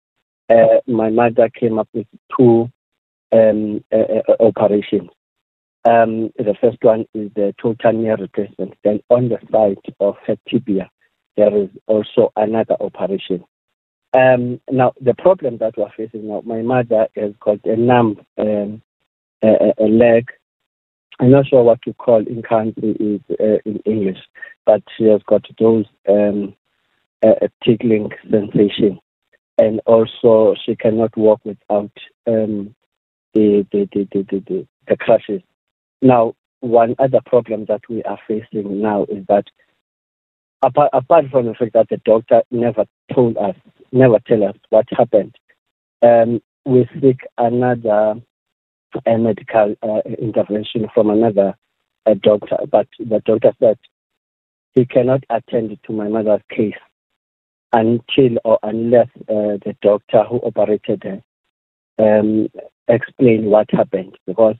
Uh, 0.50 0.80
my 0.86 1.10
mother 1.10 1.48
came 1.48 1.78
up 1.78 1.88
with 1.92 2.06
two 2.36 2.70
um, 3.32 3.84
uh, 3.92 3.96
uh, 4.28 4.36
operations. 4.40 5.10
Um, 5.84 6.30
the 6.36 6.54
first 6.60 6.78
one 6.82 7.06
is 7.14 7.30
the 7.34 7.54
total 7.60 7.92
knee 7.92 8.10
replacement. 8.10 8.74
Then 8.84 9.00
on 9.08 9.28
the 9.28 9.38
side 9.50 9.94
of 10.00 10.16
her 10.26 10.36
tibia, 10.48 10.90
there 11.36 11.56
is 11.56 11.68
also 11.86 12.32
another 12.36 12.76
operation. 12.80 13.44
Um, 14.12 14.60
now, 14.70 14.92
the 15.00 15.14
problem 15.14 15.58
that 15.58 15.76
we're 15.76 15.90
facing 15.96 16.28
now, 16.28 16.42
my 16.44 16.62
mother 16.62 17.08
has 17.14 17.32
got 17.40 17.64
a 17.64 17.76
numb 17.76 18.20
um, 18.38 18.82
a, 19.42 19.74
a 19.78 19.84
leg. 19.86 20.28
I'm 21.20 21.30
not 21.30 21.46
sure 21.48 21.62
what 21.62 21.82
to 21.82 21.92
call 21.94 22.24
in 22.26 22.42
country 22.42 22.96
is 23.00 23.20
uh, 23.40 23.58
in 23.64 23.78
English, 23.84 24.18
but 24.64 24.82
she 24.96 25.04
has 25.04 25.20
got 25.26 25.44
those 25.58 25.86
um, 26.08 26.54
a 27.22 27.48
tickling 27.64 28.10
sensation, 28.30 29.00
and 29.58 29.80
also 29.86 30.54
she 30.64 30.76
cannot 30.76 31.16
walk 31.16 31.40
without 31.44 31.90
um, 32.26 32.74
the, 33.34 33.66
the, 33.72 33.88
the, 33.92 34.08
the, 34.12 34.26
the, 34.30 34.44
the, 34.46 34.68
the 34.86 34.96
crutches. 34.96 35.42
Now, 36.00 36.34
one 36.60 36.94
other 36.98 37.20
problem 37.26 37.64
that 37.66 37.80
we 37.88 38.02
are 38.04 38.18
facing 38.28 38.80
now 38.80 39.04
is 39.04 39.24
that 39.28 39.44
apart, 40.62 40.90
apart 40.92 41.26
from 41.30 41.46
the 41.46 41.54
fact 41.54 41.72
that 41.74 41.88
the 41.88 42.00
doctor 42.04 42.42
never 42.50 42.84
told 43.12 43.36
us, 43.36 43.56
never 43.92 44.18
tell 44.26 44.44
us 44.44 44.56
what 44.70 44.86
happened, 44.90 45.34
um, 46.02 46.40
we 46.64 46.88
seek 47.00 47.20
another 47.36 48.20
a 49.06 49.18
medical 49.18 49.74
uh, 49.82 50.00
intervention 50.18 50.88
from 50.94 51.10
another 51.10 51.54
uh, 52.06 52.14
doctor, 52.22 52.56
but 52.70 52.86
the 52.98 53.20
doctor 53.24 53.52
said 53.60 53.78
he 54.74 54.86
cannot 54.86 55.24
attend 55.30 55.76
to 55.84 55.92
my 55.92 56.08
mother's 56.08 56.42
case 56.50 56.74
until 57.72 58.38
or 58.44 58.58
unless 58.62 59.08
uh, 59.28 59.58
the 59.64 59.76
doctor 59.82 60.24
who 60.24 60.38
operated 60.38 61.02
her 61.04 61.22
um, 61.98 62.48
explain 62.88 63.46
what 63.46 63.70
happened 63.70 64.16
because 64.26 64.56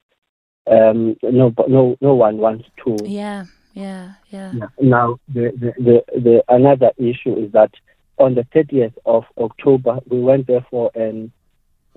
um, 0.70 1.16
no, 1.22 1.54
no, 1.66 1.96
no 2.00 2.14
one 2.14 2.36
wants 2.38 2.68
to. 2.84 2.96
Yeah, 3.04 3.46
yeah, 3.72 4.14
yeah. 4.28 4.52
Now, 4.80 5.18
the, 5.28 5.52
the, 5.58 5.72
the, 5.78 6.20
the 6.20 6.44
another 6.48 6.90
issue 6.98 7.36
is 7.36 7.52
that 7.52 7.70
on 8.18 8.34
the 8.34 8.42
30th 8.54 8.94
of 9.06 9.24
October, 9.38 10.00
we 10.08 10.20
went 10.20 10.46
there 10.46 10.66
for 10.70 10.90
an 10.94 11.32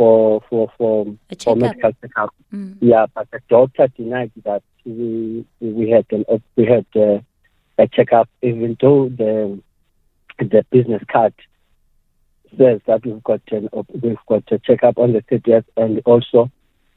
for 0.01 0.41
for 0.49 0.71
for, 0.79 1.05
A 1.29 1.35
for 1.35 1.55
medical 1.55 1.91
checkup. 2.01 2.33
Mm. 2.51 2.77
Yeah, 2.79 3.05
but 3.13 3.29
the 3.29 3.39
doctor 3.49 3.87
denied 3.95 4.31
that 4.43 4.63
we 4.83 5.45
we 5.59 5.91
had 5.91 6.07
an 6.09 6.25
we 6.55 6.65
had 6.65 6.87
uh, 6.95 7.19
a 7.77 7.87
checkup, 7.87 8.27
even 8.41 8.75
though 8.81 9.09
the 9.09 9.61
the 10.39 10.65
business 10.71 11.03
card 11.11 11.35
says 12.57 12.81
that 12.87 13.05
we've 13.05 13.23
got 13.23 13.41
an 13.51 13.69
we've 14.01 14.17
got 14.27 14.51
a 14.51 14.57
checkup 14.57 14.97
on 14.97 15.13
the 15.13 15.21
30th, 15.21 15.65
and 15.77 16.01
also 16.05 16.49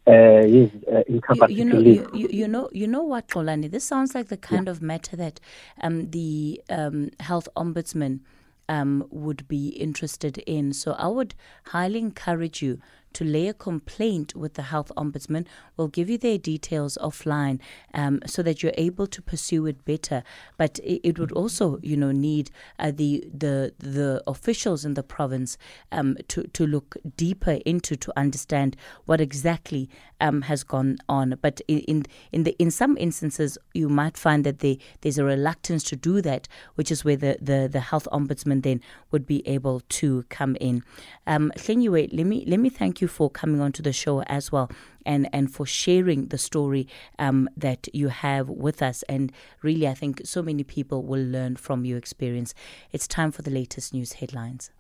uh, 0.07 0.43
his 0.47 0.71
uh, 0.91 1.03
You, 1.07 1.17
incapacity 1.17 1.55
you 1.57 1.65
know, 1.67 1.79
you, 1.81 2.11
you, 2.15 2.29
you 2.31 2.49
know, 2.49 2.71
you 2.73 2.87
know 2.87 3.03
what, 3.03 3.29
Xolani? 3.29 3.71
This 3.71 3.85
sounds 3.85 4.15
like 4.15 4.29
the 4.29 4.39
kind 4.39 4.67
of 4.67 4.81
matter 4.81 5.15
that 5.17 5.41
um, 5.83 6.11
the 6.11 6.63
um, 6.71 7.11
health 7.21 7.49
ombudsman 7.55 8.21
um, 8.69 9.07
would 9.11 9.47
be 9.49 9.69
interested 9.69 10.39
in. 10.39 10.73
So 10.73 10.93
I 10.93 11.09
would 11.09 11.35
highly 11.67 11.99
encourage 11.99 12.63
you 12.63 12.81
to 13.15 13.25
lay 13.25 13.49
a 13.49 13.55
complaint 13.55 14.35
with 14.35 14.55
the 14.55 14.63
health 14.63 14.93
ombudsman. 14.97 15.47
We'll 15.77 15.89
give 15.89 16.11
you 16.11 16.19
their 16.19 16.37
details 16.37 16.99
offline 17.01 17.61
um, 17.95 18.21
so 18.27 18.43
that 18.43 18.63
you're 18.63 18.73
able 18.77 19.07
to 19.07 19.23
pursue 19.23 19.67
it 19.67 19.85
better. 19.85 20.23
But 20.59 20.79
it, 20.81 21.01
it 21.09 21.19
would 21.19 21.33
also, 21.33 21.79
you 21.83 21.97
know, 21.97 22.11
need 22.13 22.51
uh, 22.79 22.93
the 22.95 23.25
the 23.33 23.73
the 23.79 24.23
officials 24.27 24.85
in 24.85 24.95
the 24.95 25.03
province 25.03 25.57
um, 25.93 26.17
to 26.29 26.43
to 26.49 26.67
look 26.67 26.97
deeper 27.17 27.59
into 27.65 27.97
to 27.97 28.13
understand 28.19 28.77
what 29.07 29.21
exactly 29.21 29.89
um, 30.25 30.43
has 30.43 30.65
gone 30.65 30.97
on. 31.09 31.39
But 31.41 31.61
in 31.69 32.05
in 32.33 32.45
the 32.45 32.57
in 32.59 32.71
some 32.71 32.97
instances, 32.99 33.59
you 33.75 33.89
might 33.89 34.17
find 34.17 34.45
that 34.45 34.59
they, 34.61 34.79
there's 35.03 35.19
a 35.19 35.25
reluctance 35.25 35.85
to 35.85 35.97
do 35.97 36.21
that, 36.23 36.49
which 36.77 36.91
is 36.91 37.05
where 37.05 37.17
the, 37.17 37.37
the, 37.41 37.69
the 37.71 37.81
health 37.81 38.09
ombudsman 38.11 38.63
then 38.63 38.81
would 39.11 39.27
be 39.27 39.47
able 39.47 39.81
to 40.01 40.25
come 40.31 40.57
in. 40.61 40.83
Um, 41.27 41.53
let 41.57 41.77
me 41.77 42.45
let 42.47 42.61
me 42.61 42.71
thank 42.71 43.01
you 43.01 43.09
for 43.09 43.31
coming 43.31 43.61
onto 43.61 43.83
the 43.83 43.93
show 43.93 44.23
as 44.23 44.51
well. 44.51 44.71
And, 45.07 45.29
and 45.35 45.53
for 45.53 45.67
sharing 45.67 46.29
the 46.29 46.39
story 46.39 46.89
um, 47.19 47.51
that 47.59 47.89
you 47.93 48.09
have 48.09 48.49
with 48.49 48.81
us. 48.81 49.03
And 49.03 49.31
really, 49.61 49.87
I 49.87 49.93
think 49.93 50.23
so 50.25 50.41
many 50.43 50.65
people 50.65 51.03
will 51.03 51.23
learn 51.23 51.57
from 51.57 51.85
your 51.85 51.99
experience. 51.99 52.55
It's 52.91 53.07
time 53.07 53.31
for 53.31 53.43
the 53.43 53.51
latest 53.51 53.93
news 53.93 54.15
headlines. 54.15 54.71